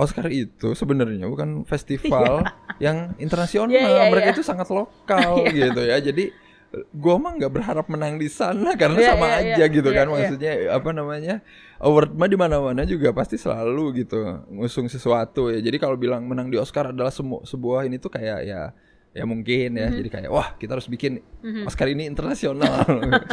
Oscar 0.00 0.26
itu 0.26 0.72
sebenarnya 0.72 1.28
bukan 1.28 1.62
festival 1.62 2.40
yang 2.84 3.12
internasional. 3.16 3.68
Iya, 3.68 3.84
iya, 3.84 4.02
Mereka 4.08 4.32
iya. 4.32 4.34
itu 4.34 4.42
sangat 4.42 4.68
lokal 4.68 5.44
gitu 5.52 5.80
ya. 5.84 6.00
Jadi 6.00 6.32
gua 6.94 7.18
mah 7.18 7.34
nggak 7.34 7.50
berharap 7.50 7.86
menang 7.90 8.14
di 8.14 8.30
sana 8.30 8.78
karena 8.78 8.94
Iya, 8.96 9.10
sama 9.10 9.26
iya, 9.26 9.38
aja 9.42 9.54
iya. 9.58 9.66
gitu 9.68 9.90
Iya, 9.90 9.98
kan 9.98 10.06
iya. 10.06 10.12
maksudnya 10.14 10.52
apa 10.70 10.90
namanya 10.90 11.34
award 11.78 12.14
mah 12.14 12.30
di 12.30 12.38
mana-mana 12.38 12.86
juga 12.86 13.10
pasti 13.10 13.34
selalu 13.34 14.00
gitu 14.00 14.22
ngusung 14.48 14.86
sesuatu 14.86 15.50
ya 15.50 15.58
jadi 15.58 15.76
kalau 15.76 15.98
bilang 15.98 16.22
menang 16.24 16.46
di 16.46 16.56
Oscar 16.56 16.94
adalah 16.94 17.10
semu- 17.10 17.42
sebuah 17.42 17.84
ini 17.84 17.98
tuh 17.98 18.08
kayak 18.08 18.46
ya 18.46 18.70
ya 19.10 19.26
mungkin 19.26 19.74
ya 19.74 19.90
jadi 19.90 20.06
kayak 20.08 20.30
wah 20.30 20.54
kita 20.54 20.78
harus 20.78 20.86
bikin 20.86 21.18
Oscar 21.62 21.86
ini 21.86 22.06
internasional 22.06 22.86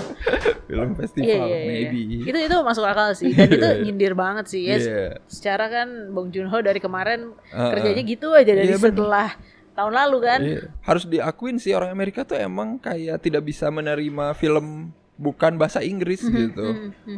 film 0.68 0.92
festival 0.96 1.28
Iya, 1.28 1.38
iya, 1.46 1.58
iya. 1.58 1.68
maybe 1.70 2.02
Itu 2.26 2.38
itu 2.40 2.56
masuk 2.60 2.84
akal 2.84 3.14
sih 3.14 3.30
dan 3.30 3.48
itu 3.48 3.62
Iya. 3.70 3.82
nyindir 3.82 4.14
banget 4.14 4.46
sih 4.48 4.66
ya. 4.66 4.76
Iya. 4.76 5.22
Secara 5.26 5.70
kan 5.70 5.88
Bong 6.10 6.30
Joon 6.30 6.48
Ho 6.48 6.58
dari 6.60 6.78
kemarin 6.78 7.32
Heeh. 7.48 7.72
kerjanya 7.72 8.04
gitu 8.04 8.34
aja 8.34 8.50
dari 8.50 8.68
Iya, 8.68 8.76
bener. 8.76 8.98
setelah 8.98 9.30
tahun 9.74 9.94
lalu 9.96 10.18
kan. 10.20 10.40
Iya. 10.42 10.62
Harus 10.82 11.04
diakuin 11.06 11.58
sih 11.58 11.72
orang 11.72 11.90
Amerika 11.90 12.26
tuh 12.26 12.36
emang 12.36 12.76
kayak 12.78 13.22
tidak 13.22 13.46
bisa 13.46 13.70
menerima 13.70 14.34
film 14.34 14.90
bukan 15.14 15.56
bahasa 15.56 15.80
Inggris 15.80 16.22
Mhm, 16.22 16.34
gitu. 16.34 16.66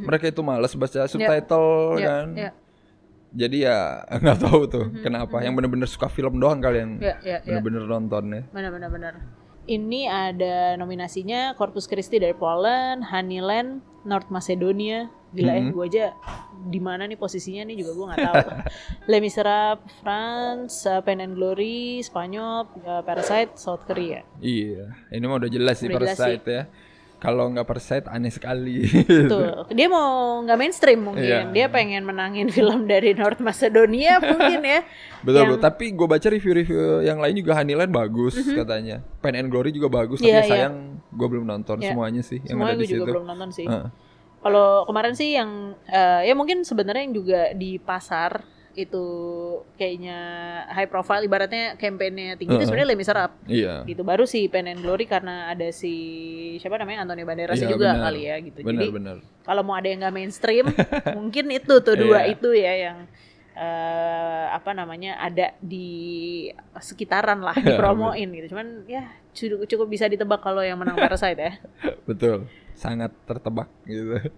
Mereka 0.04 0.30
itu 0.30 0.42
malas 0.42 0.72
baca 0.74 1.08
subtitle 1.08 1.96
Iya, 1.96 2.06
kan. 2.06 2.28
iya. 2.36 2.52
Jadi 3.30 3.58
ya 3.62 4.02
nggak 4.22 4.40
tahu 4.40 4.62
tuh 4.66 4.86
Mhm, 4.88 5.02
kenapa. 5.02 5.38
Yang 5.40 5.54
bener-bener 5.56 5.88
suka 5.88 6.08
film 6.08 6.38
doang 6.38 6.58
kalian 6.58 6.98
Iya, 6.98 7.16
iya, 7.22 7.38
iya. 7.40 7.60
bener-bener 7.60 7.86
nonton 7.86 8.24
ya. 8.30 8.42
Benar 8.50 8.72
benar 8.72 8.90
benar. 8.90 9.14
Ini 9.64 10.02
ada 10.10 10.56
nominasinya 10.76 11.54
Corpus 11.54 11.86
Christi 11.86 12.18
dari 12.18 12.34
Poland, 12.34 13.06
Honeyland, 13.06 13.86
North 14.02 14.30
Macedonia. 14.30 15.14
Gila 15.30 15.46
ya, 15.48 15.62
Mhm. 15.62 15.72
gue 15.72 15.86
aja 15.86 16.06
di 16.66 16.82
mana 16.82 17.06
nih 17.06 17.14
posisinya 17.14 17.62
nih 17.64 17.78
juga 17.78 17.92
gue 17.94 18.06
nggak 18.08 18.22
tahu. 18.26 18.48
Les 19.14 19.22
Miserables, 19.22 19.86
France, 20.02 20.90
uh, 20.90 21.06
Pain 21.06 21.22
and 21.22 21.38
Glory, 21.38 22.02
Spanyol, 22.02 22.66
uh, 22.82 23.06
Parasite, 23.06 23.54
South 23.54 23.86
Korea. 23.86 24.26
Iya, 24.40 24.90
ini 25.14 25.24
mah 25.24 25.38
udah 25.38 25.48
jelas 25.48 25.78
sih 25.78 25.86
Udah 25.86 26.02
jelas 26.02 26.18
Parasite 26.18 26.46
ya. 26.50 26.64
Kalau 27.20 27.52
nggak 27.52 27.64
Parasite 27.64 28.08
aneh 28.08 28.32
sekali. 28.32 28.88
Tuh, 29.28 29.68
dia 29.78 29.88
mau 29.88 30.40
nggak 30.40 30.56
mainstream 30.56 31.04
mungkin. 31.04 31.20
Iya. 31.22 31.52
Dia 31.52 31.68
pengen 31.68 32.04
menangin 32.04 32.48
film 32.56 32.84
dari 32.84 33.12
North 33.12 33.40
Macedonia 33.40 34.18
mungkin 34.24 34.62
ya. 34.62 34.88
Betul, 35.20 35.36
Yang- 35.38 35.52
betul. 35.54 35.66
Tapi 35.66 35.86
gue 35.92 36.08
baca 36.08 36.28
review-review 36.30 36.80
yang 37.02 37.20
lain 37.20 37.36
juga 37.36 37.52
Honeyland 37.54 37.92
bagus 37.92 38.40
katanya. 38.40 39.04
Pain 39.20 39.36
and 39.36 39.48
Glory 39.48 39.70
juga 39.70 39.92
bagus. 39.92 40.18
Tapi 40.18 40.26
Mhm. 40.26 40.32
Iya, 40.32 40.40
ya 40.40 40.42
iya. 40.42 40.52
sayang 40.64 40.76
gue 41.10 41.28
belum 41.28 41.46
nonton 41.46 41.78
Iya. 41.78 41.92
semuanya 41.92 42.22
sih 42.22 42.40
yang 42.40 42.56
Semuanya 42.56 42.72
ada 42.72 42.80
di 42.80 42.86
gue 42.86 42.90
juga 42.90 43.04
situ. 43.04 43.12
belum 43.12 43.26
nonton 43.26 43.50
sih. 43.52 43.68
Heeh. 43.68 43.88
Kalau 44.40 44.70
kemarin 44.88 45.14
sih 45.14 45.30
yang 45.36 45.50
eh, 45.86 46.22
ya 46.24 46.34
mungkin 46.34 46.64
sebenarnya 46.64 47.04
yang 47.04 47.12
juga 47.14 47.42
di 47.52 47.76
pasar 47.76 48.40
itu 48.80 49.06
kayaknya 49.76 50.18
high 50.70 50.86
profile 50.86 51.20
ibaratnya 51.20 51.76
kampanye 51.76 52.36
tinggi 52.36 52.48
itu 52.50 52.56
Heeh. 52.56 52.64
sebenarnya 52.64 52.90
Les 52.90 53.00
Miserables 53.00 53.40
Iya. 53.46 53.74
gitu 53.84 54.02
baru 54.02 54.24
si 54.24 54.46
Pen 54.46 54.68
and 54.68 54.80
Glory 54.80 55.04
karena 55.04 55.50
ada 55.50 55.68
si 55.70 55.94
siapa 56.58 56.76
namanya 56.76 57.04
Antonio 57.04 57.24
Banderas 57.24 57.56
Iya, 57.56 57.68
juga 57.68 57.92
benar. 57.92 58.04
kali 58.06 58.22
ya 58.24 58.36
gitu 58.40 58.60
Benar, 58.62 58.74
jadi 58.76 58.88
benar. 58.90 59.16
kalau 59.42 59.62
mau 59.62 59.76
ada 59.76 59.86
yang 59.86 60.00
nggak 60.00 60.16
mainstream 60.16 60.66
mungkin 61.18 61.46
itu 61.50 61.74
tuh 61.80 61.96
dua 61.96 62.24
Iya. 62.24 62.34
itu 62.34 62.50
ya 62.52 62.74
yang 62.88 62.98
eh, 63.54 64.46
apa 64.50 64.72
namanya 64.72 65.20
ada 65.20 65.52
di 65.60 65.90
sekitaran 66.76 67.40
lah 67.40 67.56
dipromoin 67.68 68.32
gitu 68.34 68.56
cuman 68.56 68.88
ya 68.88 69.04
cukup, 69.30 69.68
cukup 69.68 69.88
bisa 69.88 70.06
ditebak 70.06 70.40
kalau 70.40 70.64
yang 70.64 70.80
menang 70.80 70.96
Parasite 71.02 71.36
ya 71.38 71.54
Betul. 72.04 72.48
Sangat 72.74 73.12
tertebak 73.24 73.68
gitu. 73.84 74.32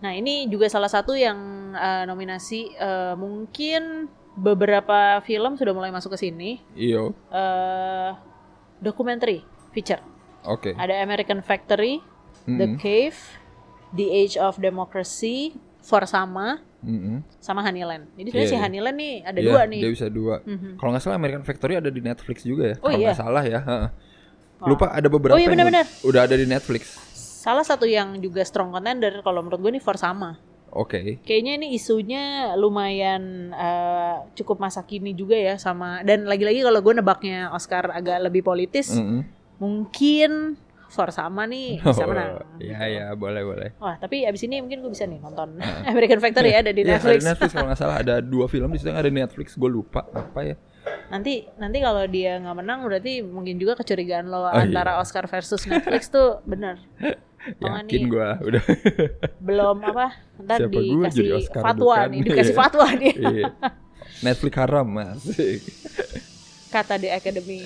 Nah 0.00 0.12
ini 0.12 0.48
juga 0.48 0.66
salah 0.66 0.88
satu 0.88 1.12
yang 1.12 1.36
eh, 1.72 2.04
nominasi 2.04 2.72
eh, 2.72 3.14
mungkin 3.14 4.08
beberapa 4.32 5.20
film 5.20 5.54
sudah 5.54 5.72
mulai 5.72 5.90
masuk 5.90 6.16
ke 6.16 6.22
sini. 6.22 6.60
Iyo. 6.72 7.12
eh 7.28 8.10
documentary 8.80 9.44
feature. 9.70 10.00
Oke. 10.42 10.72
Ada 10.72 11.04
American 11.04 11.44
Factory, 11.44 12.00
The 12.48 12.64
Mm-mm. 12.66 12.80
Cave, 12.80 13.18
The 13.92 14.06
Age 14.08 14.36
of 14.36 14.56
Democracy, 14.56 15.52
For 15.80 16.08
Sama, 16.08 16.64
Mm-mm. 16.80 17.20
sama 17.36 17.60
Honeyland. 17.60 18.08
Jadi 18.16 18.32
sebenarnya 18.32 18.48
Iya, 18.48 18.52
si 18.52 18.56
iya. 18.56 18.64
Honeyland 18.64 18.96
nih 18.96 19.14
ada 19.20 19.36
Iya, 19.36 19.46
dua 19.46 19.60
nih. 19.68 19.80
Dia 19.84 19.92
bisa 19.92 20.06
dua. 20.08 20.40
Mhm. 20.40 20.80
Kalau 20.80 20.90
nggak 20.90 21.02
salah 21.04 21.16
American 21.16 21.44
Factory 21.44 21.74
ada 21.76 21.92
di 21.92 22.00
Netflix 22.00 22.40
juga 22.40 22.72
ya. 22.72 22.76
Oh, 22.80 22.88
Kalau 22.88 22.96
iya? 22.96 23.06
nggak 23.12 23.20
salah 23.20 23.44
ya. 23.44 23.60
Lupa 24.60 24.92
ada 24.92 25.08
beberapa 25.08 25.36
Oh, 25.36 25.40
iya, 25.40 25.48
benar-benar. 25.48 25.84
udah 26.00 26.20
ada 26.24 26.36
di 26.36 26.44
Netflix. 26.44 26.96
Salah 27.40 27.64
satu 27.64 27.88
yang 27.88 28.20
juga 28.20 28.44
strong 28.44 28.68
contender 28.68 29.24
kalau 29.24 29.40
menurut 29.40 29.64
gue 29.64 29.72
nih 29.80 29.84
For 29.84 29.96
Sama. 29.96 30.36
Oke. 30.76 31.24
Kayaknya 31.24 31.52
ini 31.56 31.68
isunya 31.72 32.52
lumayan 32.60 33.48
eh, 33.56 34.16
cukup 34.36 34.60
masa 34.60 34.84
kini 34.84 35.16
juga 35.16 35.40
ya 35.40 35.56
sama 35.56 36.04
dan 36.04 36.28
lagi-lagi 36.28 36.60
kalau 36.60 36.84
gue 36.84 37.00
nebaknya 37.00 37.48
Oscar 37.56 37.88
agak 37.96 38.20
lebih 38.20 38.44
politis, 38.44 38.92
Mm-mm. 38.92 39.24
mungkin 39.56 40.60
For 40.90 41.08
Sama 41.08 41.46
nih 41.46 41.78
bisa 41.86 42.02
menang. 42.02 42.30
Oh, 42.36 42.58
Iya 42.58 42.80
iya 42.84 43.06
boleh 43.14 43.42
boleh. 43.42 43.68
Wah 43.76 43.94
tapi 43.94 44.22
abis 44.22 44.42
ini 44.42 44.58
mungkin 44.58 44.78
gue 44.80 44.90
bisa 44.90 45.06
nih 45.06 45.18
nonton 45.18 45.56
American 45.90 46.18
Factory 46.18 46.50
ya 46.50 46.60
ada 46.60 46.70
di 46.70 46.82
Iya, 46.82 46.98
Netflix. 46.98 47.16
ada 47.16 47.28
Netflix 47.30 47.50
kalau 47.52 47.66
nggak 47.66 47.78
salah 47.78 47.96
ada 47.98 48.14
dua 48.34 48.46
film 48.46 48.68
di 48.68 48.76
situ 48.76 48.88
yang 48.88 48.98
ada 48.98 49.06
di 49.06 49.16
Netflix. 49.16 49.54
Gue 49.54 49.70
lupa 49.70 50.02
apa 50.04 50.40
ya. 50.42 50.56
Nanti 51.08 51.46
nanti 51.56 51.78
kalau 51.78 52.02
dia 52.04 52.36
nggak 52.36 52.56
menang 52.56 52.82
berarti 52.82 53.20
mungkin 53.20 53.54
juga 53.56 53.74
kecurigaan 53.74 54.26
lo 54.26 54.40
Oh, 54.40 54.50
antara 54.50 54.94
iya. 54.94 55.00
Oscar 55.00 55.24
versus 55.24 55.62
Netflix 55.64 56.08
tuh 56.08 56.42
bener. 56.44 56.82
Yakin 57.56 58.04
gue 58.06 58.28
udah. 58.42 58.62
belum 59.38 59.80
apa 59.82 60.12
ntar 60.38 60.60
Siapa 60.60 60.76
dikasih 60.76 61.26
Oscar 61.34 61.62
fatwa 61.64 61.94
bukan? 61.96 62.10
nih 62.10 62.20
dikasih 62.22 62.52
Iya. 62.52 62.58
fatwa 62.58 62.86
nih 62.92 63.14
Iya. 63.16 63.46
Netflix 64.20 64.52
haram 64.54 64.86
mas. 64.86 65.22
kata 66.68 66.94
The 66.96 67.10
Academy. 67.12 67.58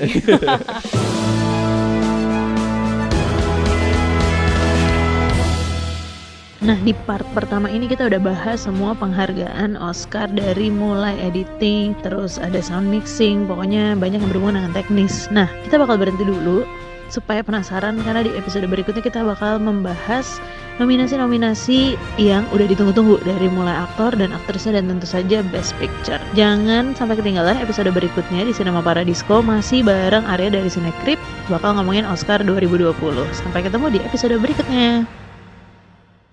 Nah 6.65 6.81
di 6.81 6.97
part 7.05 7.29
pertama 7.37 7.69
ini 7.69 7.85
kita 7.85 8.09
udah 8.09 8.17
bahas 8.25 8.65
semua 8.65 8.97
penghargaan 8.97 9.77
Oscar 9.77 10.33
dari 10.33 10.73
mulai 10.73 11.13
editing, 11.21 11.93
terus 12.01 12.41
ada 12.41 12.57
sound 12.65 12.89
mixing, 12.89 13.45
pokoknya 13.45 13.93
banyak 14.01 14.17
yang 14.17 14.31
berhubungan 14.33 14.65
dengan 14.65 14.73
teknis. 14.73 15.29
Nah 15.29 15.45
kita 15.69 15.77
bakal 15.77 16.01
berhenti 16.01 16.25
dulu 16.25 16.65
supaya 17.13 17.45
penasaran 17.45 18.01
karena 18.01 18.25
di 18.25 18.33
episode 18.33 18.65
berikutnya 18.65 19.05
kita 19.05 19.21
bakal 19.21 19.61
membahas 19.61 20.41
nominasi-nominasi 20.81 22.01
yang 22.17 22.49
udah 22.51 22.65
ditunggu-tunggu 22.65 23.21
dari 23.29 23.47
mulai 23.53 23.85
aktor 23.85 24.17
dan 24.17 24.33
aktrisnya 24.33 24.81
dan 24.81 24.89
tentu 24.89 25.05
saja 25.05 25.45
Best 25.53 25.77
Picture. 25.77 26.19
Jangan 26.33 26.97
sampai 26.97 27.21
ketinggalan 27.21 27.61
episode 27.61 27.93
berikutnya 27.93 28.49
di 28.49 28.57
Cinema 28.57 28.81
Paradisco 28.81 29.45
masih 29.45 29.85
bareng 29.85 30.25
Arya 30.25 30.49
dari 30.49 30.73
Cinecrip 30.73 31.21
bakal 31.53 31.77
ngomongin 31.77 32.09
Oscar 32.09 32.41
2020. 32.41 32.97
Sampai 33.37 33.61
ketemu 33.61 33.87
di 33.93 33.99
episode 34.01 34.35
berikutnya. 34.41 35.24